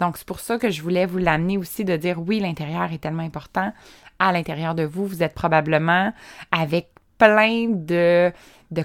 Donc 0.00 0.16
c'est 0.16 0.26
pour 0.26 0.40
ça 0.40 0.58
que 0.58 0.70
je 0.70 0.82
voulais 0.82 1.06
vous 1.06 1.18
l'amener 1.18 1.56
aussi 1.56 1.84
de 1.84 1.96
dire 1.96 2.20
oui, 2.20 2.40
l'intérieur 2.40 2.92
est 2.92 2.98
tellement 2.98 3.22
important. 3.22 3.72
À 4.18 4.32
l'intérieur 4.32 4.74
de 4.74 4.82
vous, 4.82 5.06
vous 5.06 5.22
êtes 5.22 5.34
probablement 5.34 6.12
avec 6.50 6.88
plein 7.18 7.68
de 7.68 8.32
de 8.70 8.84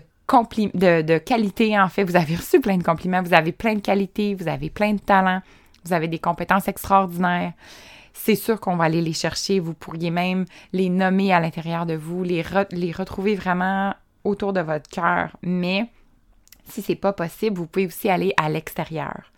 de, 0.74 1.02
de 1.02 1.17
qualités, 1.17 1.78
en 1.78 1.89
fait. 1.89 2.04
Vous 2.04 2.15
avez 2.15 2.36
reçu 2.38 2.62
plein 2.62 2.78
de 2.78 2.84
compliments, 2.84 3.21
vous 3.21 3.34
avez 3.34 3.52
plein 3.52 3.76
de 3.76 3.82
qualités, 3.82 4.36
vous 4.36 4.47
avez 4.47 4.69
plein 4.69 4.93
de 4.93 5.00
talents, 5.00 5.41
vous 5.84 5.93
avez 5.93 6.08
des 6.08 6.19
compétences 6.19 6.67
extraordinaires 6.67 7.54
c'est 8.13 8.36
sûr 8.36 8.60
qu'on 8.60 8.76
va 8.76 8.86
aller 8.86 9.02
les 9.02 9.13
chercher. 9.13 9.60
Vous 9.60 9.74
pourriez 9.74 10.12
même 10.12 10.45
les 10.74 10.89
nommer 10.89 11.34
à 11.34 11.39
l'intérieur 11.39 11.86
de 11.86 11.95
vous, 11.95 12.24
les, 12.24 12.41
retrouver 12.41 13.36
vraiment 13.36 13.93
autour 14.24 14.54
de 14.54 14.62
votre 14.62 14.89
cœur. 14.89 15.38
Mais 15.41 15.89
si 16.72 16.82
c'est 16.82 16.96
pas 16.96 17.14
possible, 17.14 17.58
vous 17.58 17.68
pouvez 17.68 17.88
aussi 17.88 18.10
aller 18.10 18.34
à 18.38 18.50
l'extérieur. 18.50 19.32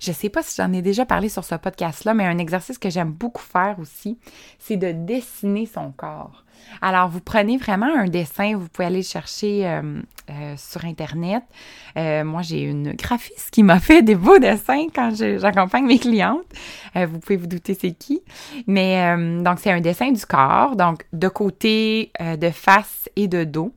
Je 0.00 0.10
sais 0.10 0.28
pas 0.28 0.42
si 0.42 0.56
j'en 0.60 0.72
ai 0.72 0.82
déjà 0.82 1.06
parlé 1.06 1.28
sur 1.28 1.44
ce 1.44 1.54
podcast-là, 1.54 2.12
mais 2.12 2.26
un 2.26 2.38
exercice 2.38 2.76
que 2.76 2.90
j'aime 2.90 3.12
beaucoup 3.12 3.42
faire 3.42 3.76
aussi, 3.78 4.18
c'est 4.58 4.76
de 4.76 4.90
dessiner 4.90 5.64
son 5.64 5.92
corps. 5.92 6.44
Alors, 6.80 7.08
vous 7.08 7.20
prenez 7.20 7.56
vraiment 7.56 7.86
un 7.94 8.06
dessin, 8.06 8.56
vous 8.56 8.68
pouvez 8.68 8.86
aller 8.86 8.98
le 8.98 9.02
chercher 9.04 9.66
euh, 9.66 10.00
euh, 10.30 10.54
sur 10.56 10.84
Internet. 10.84 11.42
Euh, 11.96 12.24
moi, 12.24 12.42
j'ai 12.42 12.62
une 12.62 12.92
graphiste 12.94 13.50
qui 13.50 13.62
m'a 13.62 13.78
fait 13.78 14.02
des 14.02 14.14
beaux 14.14 14.38
dessins 14.38 14.86
quand 14.94 15.10
j'accompagne 15.14 15.86
mes 15.86 15.98
clientes. 15.98 16.42
vous 16.94 17.18
pouvez 17.18 17.36
vous 17.36 17.46
douter 17.46 17.74
c'est 17.74 17.92
qui. 17.92 18.22
Mais 18.66 19.16
donc, 19.42 19.58
c'est 19.58 19.70
un 19.70 19.80
dessin 19.80 20.10
du 20.10 20.24
corps, 20.26 20.76
donc 20.76 21.06
de 21.12 21.28
côté, 21.28 22.12
de 22.20 22.50
face 22.50 23.08
et 23.16 23.28
de 23.28 23.44
dos, 23.44 23.72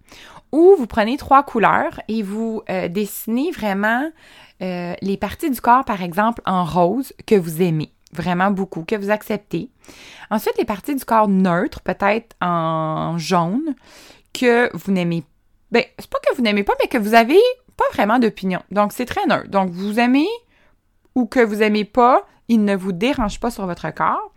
où 0.52 0.76
vous 0.78 0.88
prenez 0.88 1.18
trois 1.18 1.44
couleurs 1.44 2.00
et 2.08 2.24
vous 2.24 2.64
dessinez 2.90 3.52
vraiment 3.52 4.10
les 4.60 5.18
parties 5.20 5.50
du 5.50 5.62
corps, 5.62 5.86
par 5.86 6.02
exemple, 6.02 6.42
en 6.46 6.64
rose 6.64 7.14
que 7.26 7.36
vous 7.36 7.62
aimez 7.62 7.92
vraiment 8.14 8.52
beaucoup, 8.52 8.84
que 8.84 8.96
vous 8.96 9.12
acceptez. 9.12 9.70
Ensuite, 10.32 10.58
les 10.58 10.66
parties 10.66 10.96
du 10.96 11.04
corps 11.04 11.28
neutres, 11.28 11.82
peut-être 11.82 12.36
en 12.42 13.18
jaune, 13.18 13.76
que 14.34 14.70
vous 14.76 14.92
n'aimez 14.92 15.22
pas. 15.22 15.28
Ben, 15.72 15.84
c'est 16.00 16.10
pas 16.10 16.20
que 16.20 16.34
vous 16.36 16.44
n'aimez 16.44 16.64
pas, 16.64 16.74
mais 16.82 16.88
que 16.88 16.98
vous 16.98 17.16
avez 17.16 17.40
pas 17.76 17.84
vraiment 17.92 18.20
d'opinion. 18.20 18.62
Donc, 18.72 18.94
c'est 18.94 19.06
très 19.06 19.26
neutre. 19.26 19.50
Donc, 19.50 19.72
vous 19.72 20.00
aimez 20.00 20.28
ou 21.16 21.26
que 21.26 21.42
vous 21.42 21.62
aimez 21.62 21.84
pas, 21.84 22.26
il 22.48 22.64
ne 22.64 22.76
vous 22.76 22.94
dérange 22.94 23.40
pas 23.40 23.52
sur 23.52 23.66
votre 23.66 23.94
corps. 23.94 24.32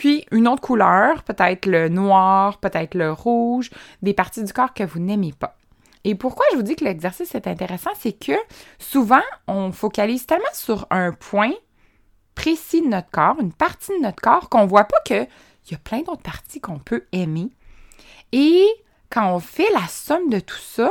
Puis, 0.00 0.24
une 0.30 0.48
autre 0.48 0.62
couleur, 0.62 1.24
peut-être 1.24 1.66
le 1.66 1.90
noir, 1.90 2.56
peut-être 2.56 2.94
le 2.94 3.12
rouge, 3.12 3.68
des 4.00 4.14
parties 4.14 4.42
du 4.42 4.50
corps 4.50 4.72
que 4.72 4.82
vous 4.82 4.98
n'aimez 4.98 5.34
pas. 5.38 5.58
Et 6.04 6.14
pourquoi 6.14 6.46
je 6.52 6.56
vous 6.56 6.62
dis 6.62 6.74
que 6.74 6.84
l'exercice 6.84 7.34
est 7.34 7.46
intéressant, 7.46 7.90
c'est 7.98 8.14
que 8.14 8.32
souvent, 8.78 9.20
on 9.46 9.72
focalise 9.72 10.24
tellement 10.24 10.46
sur 10.54 10.86
un 10.88 11.12
point 11.12 11.52
précis 12.34 12.80
de 12.80 12.86
notre 12.86 13.10
corps, 13.10 13.36
une 13.42 13.52
partie 13.52 13.92
de 13.98 14.02
notre 14.02 14.22
corps 14.22 14.48
qu'on 14.48 14.64
voit 14.64 14.84
pas 14.84 14.96
qu'il 15.04 15.28
y 15.70 15.74
a 15.74 15.78
plein 15.78 15.98
d'autres 15.98 16.22
parties 16.22 16.62
qu'on 16.62 16.78
peut 16.78 17.04
aimer. 17.12 17.50
Et 18.32 18.64
quand 19.10 19.34
on 19.34 19.38
fait 19.38 19.70
la 19.74 19.86
somme 19.86 20.30
de 20.30 20.40
tout 20.40 20.56
ça, 20.56 20.90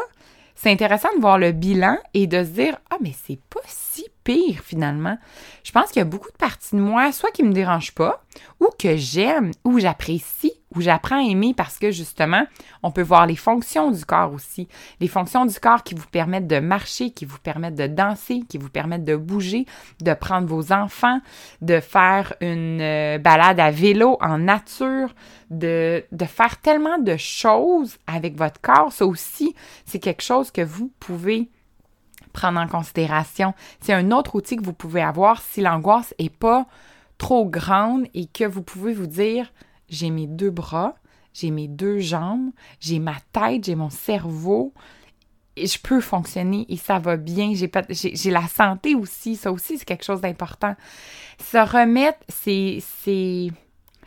c'est 0.62 0.72
intéressant 0.72 1.08
de 1.16 1.22
voir 1.22 1.38
le 1.38 1.54
bilan 1.54 1.98
et 2.14 2.28
de 2.28 2.44
se 2.44 2.50
dire 2.50 2.78
Ah, 2.90 2.98
mais 3.00 3.14
c'est 3.26 3.40
pas 3.50 3.62
si 3.66 4.06
pire 4.26 4.60
finalement. 4.62 5.18
Je 5.64 5.72
pense 5.72 5.88
qu'il 5.88 6.00
y 6.00 6.02
a 6.02 6.06
beaucoup 6.06 6.30
de 6.30 6.38
parties 6.38 6.76
de 6.76 6.82
moi, 6.82 7.14
soit 7.14 7.32
qui 7.32 7.44
me 7.44 7.54
dérangent 7.54 7.96
pas, 7.96 8.22
ou 8.60 8.68
que 8.78 8.98
j'aime, 8.98 9.52
ou 9.64 9.80
j'apprécie, 9.80 10.59
ou 10.76 10.82
j'apprends 10.82 11.18
à 11.18 11.24
aimer 11.24 11.54
parce 11.56 11.80
que 11.80 11.92
justement, 11.92 12.46
on 12.84 12.92
peut 12.92 13.02
voir 13.02 13.26
les 13.26 13.36
fonctions 13.36 13.92
du 13.92 14.06
corps 14.06 14.34
aussi. 14.34 14.68
Les 15.00 15.08
fonctions 15.08 15.46
du 15.46 15.60
corps 15.60 15.84
qui 15.84 15.96
vous 15.96 16.06
permettent 16.08 16.48
de 16.48 16.60
marcher, 16.60 17.10
qui 17.10 17.26
vous 17.26 17.40
permettent 17.40 17.76
de 17.76 17.88
danser, 17.88 18.44
qui 18.48 18.58
vous 18.58 18.70
permettent 18.70 19.06
de 19.06 19.16
bouger, 19.16 19.66
de 20.02 20.14
prendre 20.14 20.48
vos 20.48 20.72
enfants, 20.72 21.22
de 21.62 21.80
faire 21.80 22.36
une 22.42 22.82
euh, 22.82 23.18
balade 23.18 23.60
à 23.60 23.72
vélo 23.72 24.18
en 24.22 24.38
nature, 24.38 25.14
de, 25.50 26.04
de 26.12 26.26
faire 26.26 26.62
tellement 26.62 27.00
de 27.00 27.18
choses 27.18 27.98
avec 28.06 28.38
votre 28.38 28.62
corps. 28.62 28.92
Ça 28.92 29.06
aussi, 29.06 29.56
c'est 29.86 30.00
quelque 30.00 30.24
chose 30.24 30.52
que 30.52 30.62
vous 30.62 30.92
pouvez 31.00 31.50
prendre 32.32 32.60
en 32.60 32.68
considération. 32.68 33.56
C'est 33.82 33.94
un 33.94 34.12
autre 34.12 34.36
outil 34.36 34.56
que 34.56 34.64
vous 34.64 34.74
pouvez 34.74 35.02
avoir 35.02 35.42
si 35.42 35.62
l'angoisse 35.62 36.14
est 36.20 36.34
pas 36.34 36.68
trop 37.18 37.46
grande 37.46 38.06
et 38.14 38.28
que 38.28 38.46
vous 38.46 38.62
pouvez 38.62 38.94
vous 38.94 39.08
dire 39.08 39.52
j'ai 39.90 40.10
mes 40.10 40.28
deux 40.28 40.50
bras, 40.50 40.96
j'ai 41.34 41.52
mes 41.52 41.68
deux 41.68 42.00
jambes, 42.00 42.52
j'ai 42.80 43.00
ma 43.00 43.16
tête, 43.32 43.66
j'ai 43.66 43.76
mon 43.76 43.90
cerveau, 43.90 44.74
et 45.56 45.68
je 45.68 45.80
peux 45.80 46.02
fonctionner 46.02 46.66
et 46.70 46.78
ça 46.78 47.00
va 47.00 47.18
bien, 47.18 47.54
j'ai, 47.54 48.32
la 48.32 48.48
santé 48.48 48.96
aussi, 48.96 49.36
ça 49.36 49.52
aussi 49.52 49.78
c'est 49.78 49.86
quelque 49.86 50.06
chose 50.06 50.22
d'important. 50.22 50.76
Se 51.40 51.58
remettre 51.58 52.20
ces, 52.30 52.84
ces, 53.04 53.52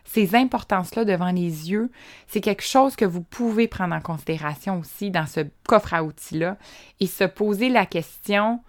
ces 0.05 0.35
importances-là 0.35 1.05
devant 1.05 1.31
les 1.31 1.71
yeux, 1.71 1.91
c'est 2.27 2.41
quelque 2.41 2.63
chose 2.63 2.97
que 2.97 3.05
vous 3.05 3.23
pouvez 3.23 3.69
prendre 3.69 3.95
en 3.95 4.01
considération 4.01 4.81
aussi 4.81 5.11
dans 5.11 5.27
ce 5.27 5.41
coffre 5.67 5.95
à 5.95 6.03
outils-là 6.05 6.57
et 7.01 7.07
se 7.07 7.25
poser 7.25 7.69
la 7.69 7.87
question, 7.87 8.61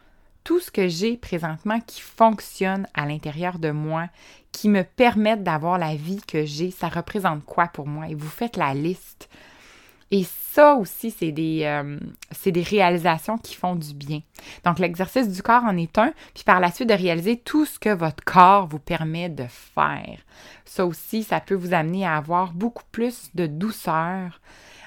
tout 0.43 0.59
ce 0.59 0.71
que 0.71 0.87
j'ai 0.87 1.17
présentement 1.17 1.79
qui 1.79 2.01
fonctionne 2.01 2.87
à 2.93 3.05
l'intérieur 3.05 3.59
de 3.59 3.71
moi, 3.71 4.07
qui 4.51 4.69
me 4.69 4.83
permettent 4.83 5.43
d'avoir 5.43 5.77
la 5.77 5.95
vie 5.95 6.21
que 6.27 6.45
j'ai, 6.45 6.71
ça 6.71 6.89
représente 6.89 7.43
quoi 7.45 7.67
pour 7.67 7.87
moi? 7.87 8.07
Et 8.09 8.15
vous 8.15 8.29
faites 8.29 8.57
la 8.57 8.73
liste. 8.73 9.29
Et 10.11 10.25
ça 10.51 10.75
aussi, 10.75 11.09
c'est 11.09 11.31
des, 11.31 11.63
euh, 11.63 11.97
des 12.45 12.61
réalisations 12.61 13.39
qui 13.39 13.55
font 13.55 13.75
du 13.75 13.95
bien. 13.95 14.19
Donc, 14.63 14.77
l'exercice 14.77 15.27
du 15.27 15.41
corps 15.41 15.63
en 15.63 15.75
est 15.75 15.97
un, 15.97 16.13
puis 16.35 16.43
par 16.43 16.59
la 16.59 16.71
suite 16.71 16.89
de 16.89 16.93
réaliser 16.93 17.37
tout 17.37 17.65
ce 17.65 17.79
que 17.79 17.89
votre 17.89 18.23
corps 18.23 18.67
vous 18.67 18.77
permet 18.77 19.29
de 19.29 19.45
faire. 19.47 20.19
Ça 20.65 20.85
aussi, 20.85 21.23
ça 21.23 21.39
peut 21.39 21.55
vous 21.55 21.73
amener 21.73 22.05
à 22.05 22.15
avoir 22.15 22.53
beaucoup 22.53 22.83
plus 22.91 23.31
de 23.33 23.47
douceur 23.47 24.39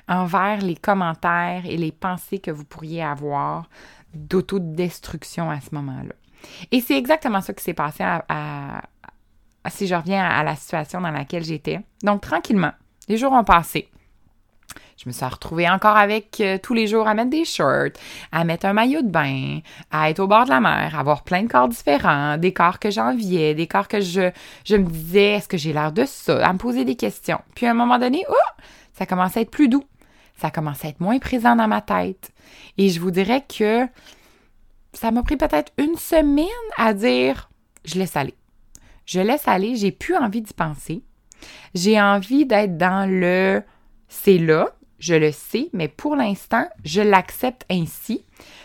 envers 0.09 0.59
les 0.59 0.77
commentaires 0.77 1.67
et 1.67 1.77
les 1.77 1.91
pensées 1.91 2.39
que 2.39 2.53
vous 2.53 2.65
pourriez 2.65 3.03
avoir 3.03 3.69
d'autodestruction 4.17 5.51
à 5.51 5.61
ce 5.61 5.75
moment-là. 5.75 6.15
Et 6.71 6.81
c'est 6.81 6.97
exactement 6.97 7.41
ça 7.41 7.53
qui 7.53 7.63
s'est 7.63 7.75
passé 7.75 8.05
à, 8.05 8.83
si 9.69 9.87
je 9.87 9.95
reviens 9.95 10.25
à, 10.25 10.45
la 10.45 10.55
situation 10.55 11.01
dans 11.01 11.11
laquelle 11.11 11.45
j'étais. 11.45 11.81
Donc, 12.03 12.23
tranquillement, 12.23 12.73
les 13.09 13.17
jours 13.17 13.33
ont 13.33 13.45
passé. 13.45 13.89
Je 14.97 15.09
me 15.09 15.13
suis 15.13 15.25
retrouvée 15.25 15.69
encore 15.69 15.97
avec 15.97 16.41
euh, 16.41 16.59
tous 16.61 16.73
les 16.73 16.87
jours 16.87 17.07
à 17.07 17.13
mettre 17.13 17.31
des 17.31 17.45
shirts, 17.45 18.01
à 18.33 18.45
mettre 18.45 18.65
un 18.65 18.73
maillot 18.73 19.03
de 19.03 19.11
bain, 19.11 19.61
à 19.91 20.09
être 20.09 20.21
au 20.21 20.27
bord 20.27 20.45
de 20.45 20.51
la 20.51 20.61
mer, 20.61 20.95
à 20.97 21.01
avoir 21.01 21.23
plein 21.23 21.43
de 21.43 21.49
corps 21.49 21.69
différents, 21.69 22.39
des 22.39 22.53
corps 22.55 22.79
que 22.79 22.91
j'enviais, 22.91 23.55
des 23.55 23.67
corps 23.67 23.89
que 23.89 24.01
je, 24.01 24.31
je 24.65 24.77
me 24.77 24.89
disais, 24.89 25.35
est-ce 25.35 25.49
que 25.49 25.59
j'ai 25.59 25.75
l'air 25.75 25.93
de 25.93 26.05
ça, 26.07 26.45
à 26.45 26.53
me 26.53 26.59
poser 26.59 26.87
des 26.87 26.97
questions. 26.97 27.41
Puis 27.55 27.67
à 27.67 27.73
un 27.73 27.75
moment 27.75 27.99
donné, 27.99 28.25
oh, 28.29 28.63
ça 28.95 29.05
commence 29.05 29.37
à 29.37 29.43
être 29.43 29.51
plus 29.51 29.69
doux. 29.69 29.85
Ça 30.37 30.51
commence 30.51 30.85
à 30.85 30.89
être 30.89 31.01
moins 31.01 31.19
présent 31.19 31.57
dans 31.57 31.69
ma 31.69 31.81
tête. 31.81 32.31
Et 32.79 32.89
je 32.89 33.01
vous 33.01 33.11
dirais 33.11 33.45
que 33.47 33.87
ça 34.93 35.11
m'a 35.11 35.23
pris 35.23 35.37
peut-être 35.37 35.73
une 35.79 35.97
semaine 35.97 36.47
à 36.77 36.95
dire, 36.95 37.51
je 37.85 37.99
laisse 37.99 38.17
aller 38.17 38.35
je 39.07 39.21
laisse 39.21 39.47
aller, 39.49 39.77
j'ai 39.77 39.93
plus 39.93 40.17
envie 40.17 40.43
d'y 40.43 40.53
penser. 40.53 41.03
J'ai 41.75 42.01
envie 42.01 42.45
d'être 42.45 42.77
dans 42.77 43.09
le 43.09 43.63
c'est 44.09 44.39
là, 44.39 44.71
je 44.99 45.15
le 45.15 45.33
sais, 45.33 45.69
mais 45.73 45.89
pour 45.89 46.17
l'instant, 46.17 46.67
je 46.85 47.01
l'accepte 47.01 47.65
ainsi. 47.71 48.25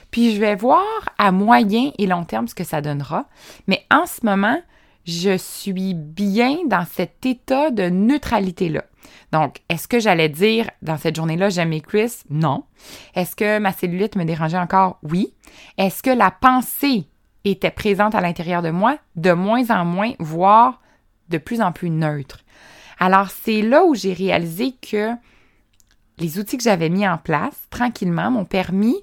Puis 0.09 0.35
je 0.35 0.39
vais 0.39 0.55
voir 0.55 0.83
à 1.17 1.31
moyen 1.31 1.91
et 1.97 2.07
long 2.07 2.25
terme 2.25 2.47
ce 2.47 2.55
que 2.55 2.63
ça 2.63 2.81
donnera. 2.81 3.27
Mais 3.67 3.85
en 3.91 4.05
ce 4.05 4.25
moment, 4.25 4.59
je 5.05 5.37
suis 5.37 5.93
bien 5.93 6.57
dans 6.67 6.85
cet 6.85 7.25
état 7.25 7.71
de 7.71 7.89
neutralité-là. 7.89 8.85
Donc, 9.31 9.57
est-ce 9.69 9.87
que 9.87 9.99
j'allais 9.99 10.29
dire 10.29 10.69
dans 10.81 10.97
cette 10.97 11.15
journée-là, 11.15 11.49
j'aime 11.49 11.69
mes 11.69 11.81
cuisses? 11.81 12.23
Non. 12.29 12.65
Est-ce 13.15 13.35
que 13.35 13.59
ma 13.59 13.71
cellulite 13.71 14.15
me 14.15 14.25
dérangeait 14.25 14.57
encore? 14.57 14.99
Oui. 15.03 15.33
Est-ce 15.77 16.03
que 16.03 16.11
la 16.11 16.31
pensée 16.31 17.07
était 17.45 17.71
présente 17.71 18.15
à 18.15 18.21
l'intérieur 18.21 18.61
de 18.61 18.69
moi, 18.69 18.97
de 19.15 19.31
moins 19.31 19.69
en 19.69 19.85
moins, 19.85 20.11
voire 20.19 20.81
de 21.29 21.37
plus 21.37 21.61
en 21.61 21.71
plus 21.71 21.89
neutre. 21.89 22.39
Alors, 22.99 23.29
c'est 23.31 23.61
là 23.61 23.83
où 23.83 23.95
j'ai 23.95 24.13
réalisé 24.13 24.73
que 24.73 25.11
les 26.19 26.37
outils 26.37 26.57
que 26.57 26.63
j'avais 26.63 26.89
mis 26.89 27.07
en 27.07 27.17
place 27.17 27.67
tranquillement 27.71 28.29
m'ont 28.29 28.45
permis, 28.45 28.95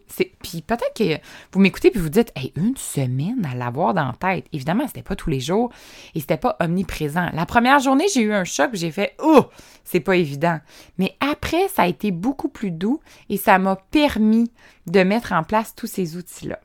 puis 0.48 0.62
peut-être 0.62 0.94
que 0.94 1.20
vous 1.52 1.60
m'écoutez 1.60 1.90
puis 1.90 2.00
vous 2.00 2.08
dites, 2.08 2.32
hey, 2.36 2.52
une 2.56 2.76
semaine 2.76 3.46
à 3.50 3.54
l'avoir 3.54 3.94
dans 3.94 4.06
la 4.06 4.12
tête. 4.14 4.46
Évidemment, 4.52 4.86
c'était 4.86 5.02
pas 5.02 5.16
tous 5.16 5.30
les 5.30 5.40
jours 5.40 5.70
et 6.14 6.20
c'était 6.20 6.36
pas 6.36 6.56
omniprésent. 6.60 7.28
La 7.32 7.46
première 7.46 7.78
journée, 7.80 8.06
j'ai 8.12 8.22
eu 8.22 8.32
un 8.32 8.44
choc, 8.44 8.70
j'ai 8.72 8.90
fait, 8.90 9.14
oh, 9.22 9.46
c'est 9.84 10.00
pas 10.00 10.16
évident. 10.16 10.58
Mais 10.98 11.16
après, 11.20 11.68
ça 11.68 11.82
a 11.82 11.86
été 11.86 12.10
beaucoup 12.10 12.48
plus 12.48 12.70
doux 12.70 13.00
et 13.28 13.36
ça 13.36 13.58
m'a 13.58 13.76
permis 13.76 14.50
de 14.86 15.02
mettre 15.02 15.32
en 15.32 15.42
place 15.42 15.74
tous 15.74 15.86
ces 15.86 16.16
outils-là. 16.16 16.58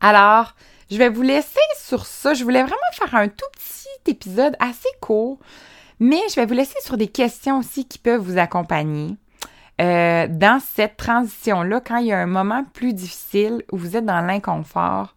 Alors, 0.00 0.54
Je 0.90 0.96
vais 0.96 1.10
vous 1.10 1.22
laisser 1.22 1.60
sur 1.76 2.06
ça. 2.06 2.34
Je 2.34 2.44
voulais 2.44 2.62
vraiment 2.62 2.76
faire 2.92 3.14
un 3.14 3.28
tout 3.28 3.46
petit 3.52 4.10
épisode 4.10 4.56
assez 4.58 4.88
court, 5.00 5.38
mais 6.00 6.20
je 6.30 6.36
vais 6.36 6.46
vous 6.46 6.54
laisser 6.54 6.78
sur 6.82 6.96
des 6.96 7.08
questions 7.08 7.58
aussi 7.58 7.86
qui 7.86 7.98
peuvent 7.98 8.22
vous 8.22 8.38
accompagner. 8.38 9.16
Euh, 9.80 10.26
dans 10.28 10.60
cette 10.60 10.96
transition-là, 10.96 11.80
quand 11.80 11.98
il 11.98 12.06
y 12.06 12.12
a 12.12 12.18
un 12.18 12.26
moment 12.26 12.64
plus 12.64 12.92
difficile 12.92 13.62
où 13.70 13.76
vous 13.76 13.96
êtes 13.96 14.04
dans 14.04 14.20
l'inconfort 14.20 15.14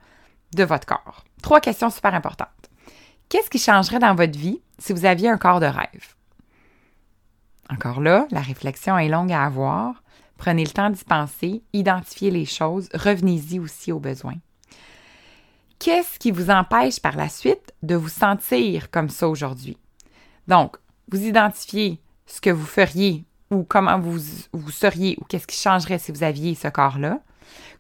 de 0.56 0.64
votre 0.64 0.86
corps. 0.86 1.24
Trois 1.42 1.62
questions 1.62 1.90
super 1.90 2.14
importantes. 2.14 2.48
Qu'est-ce 3.30 3.50
qui 3.50 3.58
changerait 3.58 4.00
dans 4.00 4.14
votre 4.14 4.38
vie 4.38 4.62
si 4.78 4.94
vous 4.94 5.06
aviez 5.06 5.30
un 5.30 5.38
corps 5.38 5.60
de 5.60 5.66
rêve? 5.66 6.16
Encore 7.70 8.02
là, 8.02 8.28
la 8.32 8.42
réflexion 8.42 8.98
est 8.98 9.08
longue 9.08 9.32
à 9.32 9.46
avoir. 9.46 10.04
Prenez 10.38 10.66
le 10.66 10.72
temps 10.72 10.90
d'y 10.90 11.04
penser, 11.04 11.64
identifiez 11.72 12.32
les 12.32 12.46
choses, 12.46 12.90
revenez-y 12.94 13.60
aussi 13.60 13.92
aux 13.92 14.00
besoins. 14.00 14.38
Qu'est-ce 15.80 16.20
qui 16.20 16.32
vous 16.32 16.50
empêche 16.50 17.00
par 17.00 17.16
la 17.16 17.30
suite 17.30 17.74
de 17.82 17.96
vous 17.96 18.10
sentir 18.10 18.92
comme 18.92 19.10
ça 19.10 19.30
aujourd'hui? 19.30 19.78
Donc, 20.48 20.78
vous 21.12 21.24
identifiez 21.24 22.02
ce 22.26 22.42
que 22.42 22.50
vous 22.50 22.66
feriez 22.66 23.26
ou 23.52 23.64
comment 23.64 24.00
vous, 24.00 24.20
vous 24.54 24.72
seriez 24.72 25.18
ou 25.22 25.26
qu'est-ce 25.26 25.46
qui 25.46 25.58
changerait 25.58 26.00
si 26.00 26.12
vous 26.12 26.24
aviez 26.24 26.56
ce 26.56 26.70
corps-là, 26.70 27.20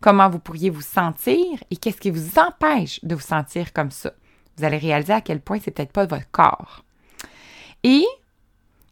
comment 0.01 0.29
vous 0.29 0.39
pourriez 0.39 0.69
vous 0.69 0.81
sentir 0.81 1.45
et 1.71 1.77
qu'est-ce 1.77 2.01
qui 2.01 2.11
vous 2.11 2.37
empêche 2.37 3.03
de 3.03 3.15
vous 3.15 3.21
sentir 3.21 3.73
comme 3.73 3.91
ça? 3.91 4.11
Vous 4.57 4.65
allez 4.65 4.77
réaliser 4.77 5.13
à 5.13 5.21
quel 5.21 5.39
point 5.39 5.59
c'est 5.63 5.71
peut-être 5.71 5.93
pas 5.93 6.05
votre 6.05 6.29
corps. 6.31 6.83
Et 7.83 8.05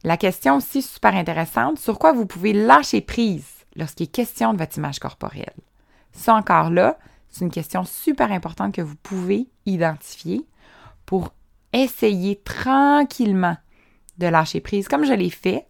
la 0.04 0.18
question 0.18 0.56
aussi 0.56 0.82
super 0.82 1.14
intéressante, 1.14 1.78
sur 1.78 2.00
quoi 2.00 2.14
vous 2.14 2.26
pouvez 2.26 2.54
lâcher 2.54 3.02
prise 3.02 3.46
lorsqu'il 3.76 4.06
est 4.06 4.08
question 4.08 4.54
de 4.54 4.58
votre 4.58 4.78
image 4.78 5.00
corporelle? 5.00 5.54
Ça 6.14 6.34
encore 6.34 6.70
là, 6.70 6.98
c'est 7.30 7.44
une 7.44 7.52
question 7.52 7.84
super 7.84 8.32
importante 8.32 8.74
que 8.74 8.82
vous 8.82 8.96
pouvez 8.96 9.48
identifier 9.66 10.46
pour 11.06 11.34
essayer 11.74 12.38
tranquillement 12.38 13.58
de 14.18 14.28
lâcher 14.28 14.62
prise 14.62 14.88
comme 14.88 15.06
je 15.06 15.14
l'ai 15.14 15.30
fait 15.30 15.68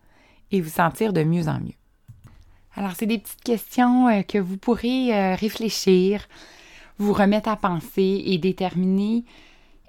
et 0.51 0.61
vous 0.61 0.69
sentir 0.69 1.13
de 1.13 1.23
mieux 1.23 1.47
en 1.47 1.59
mieux. 1.59 1.73
Alors, 2.75 2.91
c'est 2.97 3.05
des 3.05 3.17
petites 3.17 3.43
questions 3.43 4.07
euh, 4.07 4.21
que 4.21 4.37
vous 4.37 4.57
pourrez 4.57 5.13
euh, 5.13 5.35
réfléchir, 5.35 6.27
vous 6.97 7.13
remettre 7.13 7.49
à 7.49 7.55
penser 7.55 8.23
et 8.25 8.37
déterminer 8.37 9.25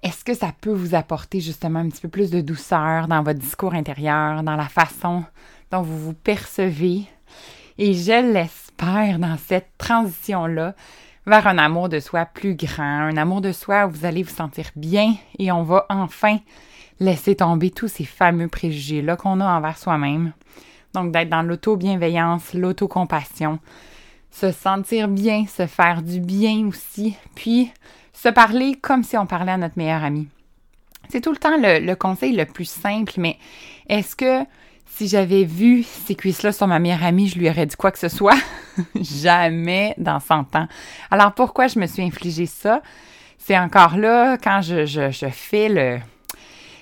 est-ce 0.02 0.24
que 0.24 0.34
ça 0.34 0.52
peut 0.60 0.72
vous 0.72 0.94
apporter 0.94 1.40
justement 1.40 1.80
un 1.80 1.88
petit 1.88 2.00
peu 2.00 2.08
plus 2.08 2.30
de 2.30 2.40
douceur 2.40 3.06
dans 3.06 3.22
votre 3.22 3.38
discours 3.38 3.74
intérieur, 3.74 4.42
dans 4.42 4.56
la 4.56 4.68
façon 4.68 5.24
dont 5.70 5.82
vous 5.82 5.98
vous 5.98 6.14
percevez? 6.14 7.02
Et 7.76 7.92
je 7.92 8.32
l'espère 8.32 9.18
dans 9.18 9.36
cette 9.36 9.70
transition-là 9.76 10.74
vers 11.30 11.46
un 11.46 11.58
amour 11.58 11.88
de 11.88 12.00
soi 12.00 12.24
plus 12.26 12.56
grand, 12.56 12.82
un 12.82 13.16
amour 13.16 13.40
de 13.40 13.52
soi 13.52 13.86
où 13.86 13.90
vous 13.90 14.04
allez 14.04 14.24
vous 14.24 14.34
sentir 14.34 14.66
bien 14.74 15.14
et 15.38 15.52
on 15.52 15.62
va 15.62 15.86
enfin 15.88 16.38
laisser 16.98 17.36
tomber 17.36 17.70
tous 17.70 17.86
ces 17.86 18.04
fameux 18.04 18.48
préjugés-là 18.48 19.16
qu'on 19.16 19.40
a 19.40 19.46
envers 19.46 19.78
soi-même. 19.78 20.32
Donc 20.92 21.12
d'être 21.12 21.28
dans 21.28 21.42
l'auto-bienveillance, 21.42 22.52
l'auto-compassion, 22.52 23.60
se 24.32 24.50
sentir 24.50 25.06
bien, 25.06 25.46
se 25.46 25.68
faire 25.68 26.02
du 26.02 26.18
bien 26.18 26.66
aussi, 26.66 27.14
puis 27.36 27.70
se 28.12 28.28
parler 28.28 28.74
comme 28.74 29.04
si 29.04 29.16
on 29.16 29.26
parlait 29.26 29.52
à 29.52 29.56
notre 29.56 29.78
meilleur 29.78 30.02
ami. 30.02 30.26
C'est 31.10 31.20
tout 31.20 31.30
le 31.30 31.36
temps 31.36 31.56
le, 31.56 31.94
conseil 31.94 32.34
le 32.34 32.44
plus 32.44 32.68
simple, 32.68 33.12
mais 33.18 33.38
est-ce 33.88 34.16
que 34.16 34.44
si 34.96 35.08
j'avais 35.08 35.44
vu 35.44 35.82
ces 35.82 36.14
cuisses-là 36.14 36.52
sur 36.52 36.66
ma 36.66 36.78
meilleure 36.78 37.04
amie, 37.04 37.28
je 37.28 37.38
lui 37.38 37.48
aurais 37.48 37.66
dit 37.66 37.76
quoi 37.76 37.90
que 37.90 37.98
ce 37.98 38.08
soit? 38.08 38.36
Jamais 39.00 39.94
dans 39.98 40.20
100 40.20 40.56
ans. 40.56 40.68
Alors 41.10 41.32
pourquoi 41.32 41.68
je 41.68 41.78
me 41.78 41.86
suis 41.86 42.02
infligé 42.02 42.46
ça? 42.46 42.82
C'est 43.38 43.58
encore 43.58 43.96
là, 43.96 44.36
quand 44.36 44.60
je, 44.60 44.84
je, 44.84 45.10
je 45.10 45.26
fais 45.26 45.68
le, 45.68 45.98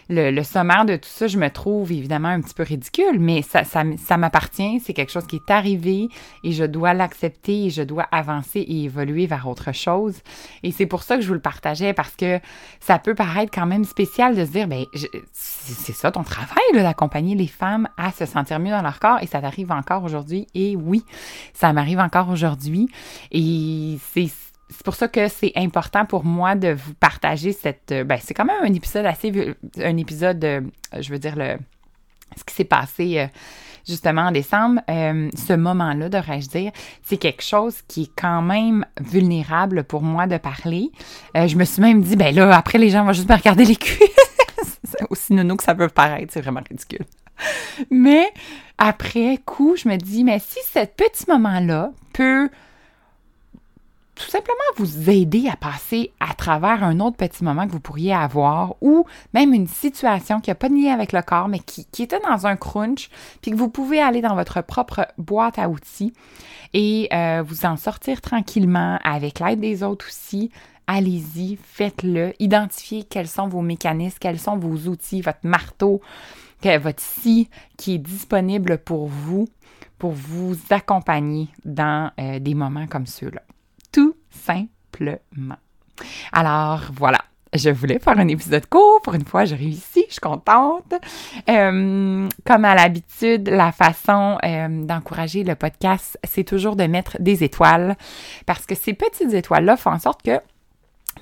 le, 0.09 0.43
sommaire 0.43 0.85
de 0.85 0.97
tout 0.97 1.09
ça, 1.09 1.27
je 1.27 1.39
me 1.39 1.49
trouve 1.51 1.93
évidemment 1.93 2.29
un 2.29 2.41
petit 2.41 2.55
peu 2.55 2.63
ridicule, 2.63 3.19
mais 3.19 3.43
ça, 3.43 3.65
ça, 3.65 4.17
m'appartient, 4.17 4.81
c'est 4.81 4.95
quelque 4.95 5.13
chose 5.13 5.27
qui 5.27 5.37
est 5.37 5.51
arrivé 5.51 6.09
et 6.45 6.53
je 6.53 6.65
dois 6.65 6.95
l'accepter 6.95 7.67
et 7.67 7.71
je 7.71 7.83
dois 7.83 8.07
avancer 8.11 8.61
et 8.61 8.85
évoluer 8.85 9.27
vers 9.27 9.47
autre 9.49 9.73
chose. 9.73 10.17
Et 10.63 10.73
c'est 10.73 10.87
pour 10.87 11.03
ça 11.03 11.17
que 11.17 11.23
je 11.23 11.29
vous 11.29 11.35
le 11.35 11.41
partageais 11.41 11.93
parce 11.93 12.17
que 12.17 12.41
ça 12.81 12.99
peut 12.99 13.15
paraître 13.15 13.53
quand 13.53 13.67
même 13.67 13.85
spécial 13.85 14.35
de 14.35 14.45
se 14.45 14.51
dire, 14.51 14.67
ben, 14.67 14.85
c'est 15.33 15.93
ça 15.93 16.11
ton 16.11 16.23
travail, 16.23 16.57
d'accompagner 16.73 17.35
les 17.35 17.47
femmes 17.47 17.89
à 17.97 18.11
se 18.13 18.25
sentir 18.25 18.59
mieux 18.61 18.71
dans 18.71 18.83
leur 18.83 19.01
corps 19.01 19.19
et 19.21 19.27
ça 19.27 19.41
t'arrive 19.41 19.73
encore 19.73 20.05
aujourd'hui. 20.05 20.47
Et 20.55 20.75
oui, 20.77 21.05
ça 21.53 21.73
m'arrive 21.73 21.99
encore 21.99 22.31
aujourd'hui 22.31 22.89
et 23.31 23.99
c'est 24.13 24.29
c'est 24.71 24.83
pour 24.83 24.95
ça 24.95 25.09
que 25.09 25.29
c'est 25.29 25.53
important 25.57 26.05
pour 26.05 26.25
moi 26.25 26.55
de 26.55 26.73
vous 26.73 26.95
partager 26.95 27.53
cette. 27.53 27.93
Euh, 27.93 28.05
ben, 28.05 28.19
c'est 28.23 28.35
quand 28.35 28.45
même 28.45 28.63
un 28.63 28.75
épisode 28.75 29.07
assez. 29.07 29.55
Un 29.83 29.97
épisode, 29.97 30.45
euh, 30.45 30.61
je 30.99 31.11
veux 31.11 31.19
dire, 31.19 31.37
le, 31.37 31.57
ce 32.37 32.45
qui 32.45 32.55
s'est 32.55 32.65
passé 32.65 33.19
euh, 33.19 33.27
justement 33.87 34.23
en 34.23 34.33
décembre. 34.33 34.81
ce 34.87 35.55
moment-là, 35.55 36.09
devrais-je 36.09 36.49
dire, 36.49 36.73
c'est 37.03 37.17
quelque 37.17 37.43
chose 37.43 37.77
qui 37.89 38.03
est 38.03 38.11
quand 38.15 38.43
même 38.43 38.85
vulnérable 39.01 39.85
pour 39.85 40.03
moi 40.03 40.27
de 40.27 40.37
parler. 40.37 40.91
je 41.35 41.57
me 41.57 41.65
suis 41.65 41.81
même 41.81 42.03
dit, 42.03 42.17
ben 42.17 42.35
là, 42.35 42.55
après, 42.55 42.77
les 42.77 42.91
gens 42.91 43.05
vont 43.05 43.15
juste 43.15 43.31
me 43.31 43.37
regarder 43.37 43.65
les 43.65 43.77
cuisses. 43.77 44.81
c'est 44.85 45.07
aussi 45.11 45.33
nono 45.33 45.57
que 45.57 45.65
ça 45.65 45.75
peut 45.75 45.89
paraître, 45.89 46.33
c'est 46.35 46.43
vraiment 46.43 46.61
ridicule. 46.69 47.07
Mais 47.91 48.31
après 48.77 49.39
coup, 49.47 49.75
je 49.77 49.89
me 49.89 49.97
dis, 49.97 50.23
mais 50.23 50.39
si 50.39 50.59
ce 50.71 50.85
petit 50.85 51.25
moment-là 51.29 51.93
peut 52.13 52.51
tout 54.19 54.31
simplement 54.31 54.59
vous 54.77 55.11
aider 55.11 55.49
à 55.49 55.57
passer 55.57 56.13
à 56.19 56.35
travers 56.35 56.83
un 56.83 56.99
autre 57.01 57.17
petit 57.17 57.45
moment 57.45 57.67
que 57.67 57.73
vous 57.73 57.81
pourriez 57.81 58.13
avoir 58.13 58.75
ou 58.81 59.07
même 59.33 59.55
une 59.55 59.69
situation 59.69 60.41
qui 60.41 60.51
n'a 60.51 60.57
pas 60.57 60.69
de 60.69 60.75
lien 60.75 60.93
avec 60.93 61.13
le 61.13 61.23
corps, 61.23 61.49
mais 61.49 61.61
qui, 61.61 61.87
était 62.03 62.21
dans 62.21 62.47
un 62.47 62.57
crunch, 62.57 63.11
puis 63.41 63.53
que 63.53 63.57
vous 63.57 63.69
pouvez 63.69 64.01
aller 64.01 64.21
dans 64.21 64.35
votre 64.35 64.61
propre 64.63 65.07
boîte 65.19 65.59
à 65.59 65.69
outils 65.69 66.13
et 66.75 67.09
euh, 67.13 67.43
vous 67.47 67.65
en 67.65 67.77
sortir 67.77 68.21
tranquillement 68.21 68.99
avec 69.05 69.41
l'aide 69.41 69.61
des 69.61 69.83
autres 69.83 70.07
aussi. 70.09 70.51
Allez-y, 70.87 71.59
faites-le, 71.63 72.33
identifiez 72.39 73.05
quels 73.05 73.29
sont 73.29 73.47
vos 73.47 73.63
mécanismes, 73.63 74.19
quels 74.21 74.41
sont 74.41 74.57
vos 74.57 74.89
outils, 74.89 75.21
votre 75.21 75.45
marteau, 75.45 76.01
votre 76.63 77.01
scie 77.01 77.49
qui 77.77 77.95
est 77.95 77.99
disponible 77.99 78.79
pour 78.79 79.07
vous, 79.07 79.49
pour 79.99 80.13
vous 80.13 80.57
accompagner 80.71 81.49
dans 81.65 82.11
euh, 82.19 82.39
des 82.41 82.55
moments 82.55 82.87
comme 82.87 83.07
ceux-là 83.07 83.43
simplement. 84.49 85.57
Alors 86.33 86.83
voilà, 86.93 87.19
je 87.55 87.71
voulais 87.71 87.99
faire 87.99 88.19
un 88.19 88.29
épisode 88.29 88.67
court. 88.67 89.01
Pour 89.03 89.15
une 89.15 89.25
fois, 89.25 89.45
j'ai 89.45 89.57
réussi, 89.57 90.05
je 90.09 90.13
suis 90.13 90.21
contente. 90.21 90.95
Euh, 91.49 92.29
comme 92.47 92.65
à 92.65 92.75
l'habitude, 92.75 93.49
la 93.49 93.73
façon 93.73 94.39
euh, 94.45 94.85
d'encourager 94.85 95.45
le 95.45 95.55
podcast, 95.55 96.19
c'est 96.25 96.45
toujours 96.45 96.77
de 96.77 96.85
mettre 96.85 97.17
des 97.21 97.45
étoiles 97.45 97.97
parce 98.47 98.67
que 98.67 98.75
ces 98.75 98.93
petites 98.93 99.33
étoiles-là 99.33 99.77
font 99.77 99.91
en 99.91 99.99
sorte 99.99 100.23
que 100.23 100.41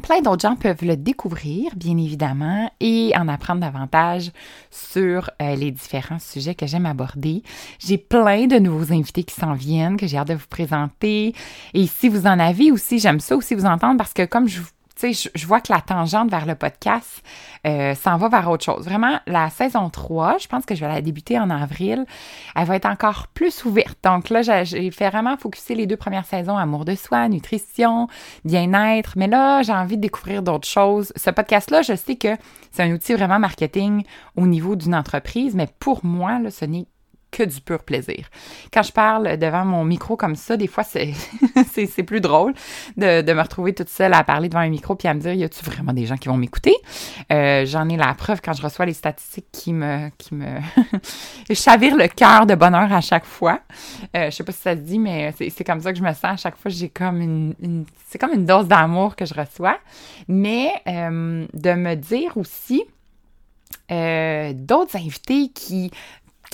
Plein 0.03 0.21
d'autres 0.21 0.43
gens 0.43 0.57
peuvent 0.57 0.85
le 0.85 0.97
découvrir, 0.97 1.73
bien 1.77 1.97
évidemment, 1.97 2.71
et 2.81 3.13
en 3.17 3.29
apprendre 3.29 3.61
davantage 3.61 4.31
sur 4.71 5.31
euh, 5.43 5.55
les 5.57 5.71
différents 5.71 6.19
sujets 6.19 6.55
que 6.55 6.67
j'aime 6.67 6.87
aborder. 6.87 7.43
J'ai 7.79 7.99
plein 7.99 8.47
de 8.47 8.59
nouveaux 8.59 8.93
invités 8.93 9.25
qui 9.25 9.35
s'en 9.35 9.55
viennent, 9.55 9.97
que 9.97 10.07
j'ai 10.07 10.19
hâte 10.19 10.29
de 10.29 10.35
vous 10.35 10.47
présenter. 10.49 11.35
Et 11.75 11.87
si 11.87 12.09
vous 12.09 12.27
en 12.27 12.39
avez 12.39 12.71
aussi, 12.71 12.99
j'aime 12.99 13.21
ça 13.21 13.37
aussi 13.37 13.55
vous 13.55 13.65
entendre 13.65 13.97
parce 13.97 14.13
que 14.13 14.25
comme 14.25 14.49
je 14.49 14.61
vous 14.61 14.69
tu 14.97 15.13
sais, 15.13 15.31
je, 15.35 15.47
vois 15.47 15.61
que 15.61 15.73
la 15.73 15.81
tangente 15.81 16.31
vers 16.31 16.47
le 16.47 16.55
podcast 16.55 17.23
euh, 17.67 17.95
s'en 17.95 18.17
va 18.17 18.29
vers 18.29 18.51
autre 18.51 18.65
chose. 18.65 18.87
Vraiment, 18.87 19.21
la 19.27 19.51
saison 19.51 19.91
3, 19.91 20.39
je 20.39 20.49
pense 20.49 20.65
que 20.65 20.75
je 20.75 20.81
vais 20.81 20.89
la 20.89 21.03
débuter 21.03 21.39
en 21.39 21.51
avril, 21.51 22.07
elle 22.55 22.65
va 22.67 22.77
être 22.77 22.87
encore 22.87 23.27
plus 23.29 23.65
ouverte. 23.65 23.99
Donc 24.03 24.31
là, 24.31 24.43
j'ai 24.43 24.91
fait 24.91 25.11
vraiment 25.11 25.37
focuser 25.37 25.75
les 25.75 25.87
deux 25.87 25.97
premières 25.97 26.25
saisons 26.25 26.57
amour 26.57 26.87
de 26.87 26.95
soi, 26.95 27.29
nutrition, 27.29 28.09
bien-être. 28.45 29.13
Mais 29.17 29.27
là, 29.27 29.63
j'ai 29.63 29.73
envie 29.73 29.97
de 29.97 30.03
découvrir 30.03 30.43
d'autres 30.43 30.69
choses. 30.69 31.13
Ce 31.15 31.31
podcast-là, 31.31 31.83
je 31.83 31.95
sais 31.95 32.17
que 32.17 32.37
c'est 32.73 32.83
un 32.83 32.93
outil 32.93 33.13
vraiment 33.13 33.39
marketing 33.39 34.05
au 34.37 34.47
niveau 34.47 34.77
d'une 34.77 34.95
entreprise, 34.95 35.55
mais 35.55 35.69
pour 35.79 36.05
moi, 36.05 36.39
là, 36.39 36.51
ce 36.51 36.65
n'est 36.65 36.87
que 37.37 37.43
du 37.43 37.61
pur 37.61 37.83
plaisir. 37.83 38.31
Quand 38.73 38.83
je 38.83 38.93
parle 38.93 39.37
devant 39.37 39.67
mon 39.67 39.85
micro 39.85 40.17
comme 40.17 40.37
ça, 40.37 40.57
des 40.57 40.67
fois, 40.67 40.85
c'est, 40.85 41.13
plus 42.07 42.21
drôle 42.23 42.55
de, 42.97 43.21
me 43.31 43.43
retrouver 43.43 43.75
toute 43.75 43.91
seule 43.91 44.15
à 44.15 44.25
parler 44.25 44.49
devant 44.49 44.63
un 44.63 44.71
micro 44.71 44.95
puis 44.95 45.07
à 45.07 45.13
me 45.13 45.21
dire, 45.21 45.35
y 45.35 45.45
a-tu 45.45 45.63
vraiment 45.63 45.93
des 45.93 46.07
gens 46.07 46.17
qui 46.17 46.29
vont 46.29 46.39
m'écouter? 46.39 46.75
Euh, 47.31 47.67
j'en 47.67 47.91
ai 47.91 47.99
la 47.99 48.15
preuve 48.15 48.41
quand 48.43 48.55
je 48.55 48.63
reçois 48.63 48.87
les 48.87 48.95
statistiques 48.95 49.49
qui 49.53 49.75
me, 49.75 50.09
qui 50.17 50.35
me 50.35 50.47
chavire 51.55 51.95
le 51.95 52.09
cœur 52.09 52.47
de 52.47 52.55
bonheur 52.55 52.91
à 52.91 53.03
chaque 53.03 53.27
fois. 53.27 53.61
Euh, 54.17 54.31
je 54.31 54.37
sais 54.37 54.45
pas 54.45 54.53
si 54.53 54.63
ça 54.63 54.75
se 54.75 54.81
dit, 54.81 54.99
mais 54.99 55.35
c'est, 55.37 55.65
comme 55.65 55.83
ça 55.83 55.93
que 55.93 55.99
je 55.99 56.05
me 56.05 56.13
sens 56.15 56.25
à 56.25 56.37
chaque 56.37 56.57
fois. 56.57 56.71
J'ai 56.71 56.89
comme 56.89 57.21
une, 57.21 57.85
c'est 58.07 58.19
comme 58.19 58.33
une 58.33 58.47
dose 58.47 58.67
d'amour 58.67 59.15
que 59.15 59.27
je 59.27 59.35
reçois. 59.35 59.79
Mais 60.27 60.71
euh, 60.89 61.47
de 61.53 61.73
me 61.73 61.97
dire 61.97 62.39
aussi, 62.39 62.83
d'autres 63.91 64.97
invités 64.97 65.51
qui 65.55 65.91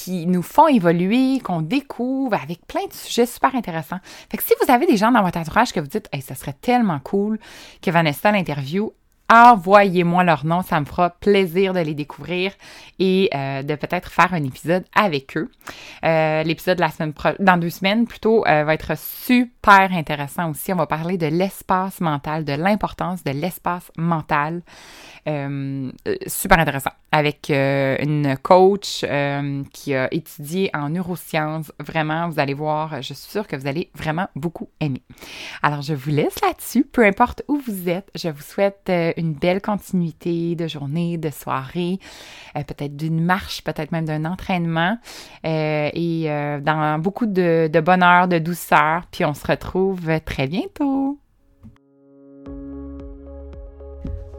qui 0.03 0.27
nous 0.27 0.43
font 0.43 0.67
évoluer, 0.67 1.39
qu'on 1.39 1.63
découvre 1.63 2.35
avec 2.35 2.67
plein 2.67 2.85
de 2.89 2.93
sujets 2.93 3.25
super 3.25 3.55
intéressants. 3.55 4.01
Fait 4.31 4.37
que 4.37 4.43
si 4.43 4.53
vous 4.61 4.73
avez 4.73 4.85
des 4.85 4.97
gens 4.97 5.13
dans 5.13 5.23
votre 5.23 5.39
entourage 5.39 5.73
que 5.73 5.79
vous 5.79 5.87
dites, 5.87 6.09
hey, 6.13 6.21
ça 6.21 6.35
serait 6.35 6.55
tellement 6.61 6.99
cool 6.99 7.39
que 7.81 7.91
Vanessa 7.93 8.33
l'interview, 8.33 8.93
envoyez-moi 9.33 10.25
leur 10.25 10.45
nom, 10.45 10.61
ça 10.61 10.79
me 10.79 10.85
fera 10.85 11.09
plaisir 11.09 11.73
de 11.73 11.81
les 11.81 11.95
découvrir 11.95 12.53
et 12.99 13.31
euh, 13.35 13.63
de 13.63 13.75
peut-être 13.77 14.13
faire 14.13 14.35
un 14.35 14.45
épisode 14.45 14.85
avec 14.95 15.39
eux. 15.39 15.51
Euh, 16.05 16.43
l'épisode 16.43 16.85
dans 17.39 17.57
deux 17.57 17.71
semaines 17.71 18.07
plutôt 18.07 18.47
euh, 18.47 18.65
va 18.65 18.75
être 18.75 18.97
super 18.99 19.91
intéressant 19.93 20.51
aussi. 20.51 20.73
On 20.73 20.77
va 20.77 20.87
parler 20.87 21.17
de 21.17 21.27
l'espace 21.27 22.01
mental, 22.03 22.45
de 22.45 22.53
l'importance 22.53 23.25
de 23.25 23.31
l'espace 23.31 23.91
mental. 23.97 24.63
super 25.25 26.59
intéressant 26.59 26.91
avec 27.11 27.51
une 27.51 28.37
coach 28.43 29.05
qui 29.73 29.95
a 29.95 30.13
étudié 30.13 30.71
en 30.75 30.91
neurosciences. 30.91 31.73
Vraiment, 31.79 32.29
vous 32.29 32.41
allez 32.41 32.55
voir, 32.55 33.03
je 33.03 33.15
suis 33.15 33.31
sûre 33.31 33.47
que 33.47 33.57
vous 33.57 33.67
allez 33.67 33.91
vraiment 33.95 34.29
beaucoup 34.35 34.69
aimer. 34.81 35.03
Alors, 35.63 35.83
je 35.83 35.95
vous 35.95 36.11
laisse 36.11 36.41
là-dessus. 36.41 36.85
Peu 36.85 37.05
importe 37.05 37.43
où 37.49 37.59
vous 37.59 37.89
êtes, 37.89 38.11
je 38.15 38.29
vous 38.29 38.43
souhaite 38.43 38.91
une 39.17 39.22
belle 39.31 39.61
continuité 39.63 40.57
de 40.57 40.67
journée, 40.67 41.19
de 41.19 41.31
soirée, 41.31 42.01
euh, 42.57 42.65
peut-être 42.65 42.97
d'une 42.97 43.23
marche, 43.23 43.63
peut-être 43.63 43.93
même 43.93 44.05
d'un 44.05 44.25
entraînement 44.25 44.99
euh, 45.47 45.91
et 45.93 46.31
euh, 46.31 46.61
dans 46.61 46.99
beaucoup 46.99 47.27
de 47.27 47.81
bonheur, 47.81 48.27
de 48.27 48.39
douceur. 48.39 49.05
Puis 49.13 49.25
on 49.25 49.35
se 49.35 49.47
retrouve 49.47 50.21
très 50.25 50.49
bientôt. 50.49 51.19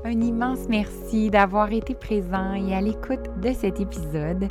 Un 0.06 0.20
immense 0.20 0.68
merci 0.68 1.30
d'avoir 1.30 1.72
été 1.72 1.96
présent 1.96 2.54
et 2.54 2.76
à 2.76 2.82
l'écoute 2.82 3.40
de 3.42 3.54
cet 3.54 3.80
épisode. 3.80 4.50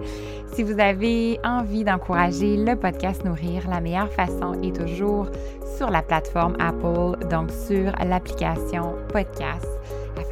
Si 0.55 0.62
vous 0.62 0.81
avez 0.81 1.38
envie 1.45 1.85
d'encourager 1.85 2.57
le 2.57 2.75
podcast 2.75 3.23
Nourrir, 3.27 3.68
la 3.68 3.83
meilleure 3.83 4.11
façon 4.11 4.55
est 4.62 4.75
toujours 4.75 5.31
sur 5.77 5.90
la 5.90 6.01
plateforme 6.01 6.57
Apple, 6.59 7.29
donc 7.29 7.51
sur 7.51 7.92
l'application 8.03 8.95
podcast 9.12 9.68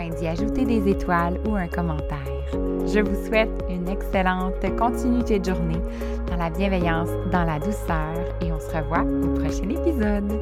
d'y 0.08 0.26
ajouter 0.26 0.64
des 0.64 0.88
étoiles 0.88 1.38
ou 1.46 1.54
un 1.54 1.68
commentaire. 1.68 2.18
Je 2.86 3.00
vous 3.00 3.26
souhaite 3.26 3.50
une 3.68 3.88
excellente 3.88 4.54
continuité 4.78 5.38
de 5.38 5.44
journée 5.44 5.80
dans 6.28 6.36
la 6.36 6.50
bienveillance, 6.50 7.10
dans 7.30 7.44
la 7.44 7.58
douceur 7.58 8.14
et 8.40 8.50
on 8.52 8.58
se 8.58 8.74
revoit 8.74 9.02
au 9.02 9.34
prochain 9.34 9.68
épisode. 9.68 10.32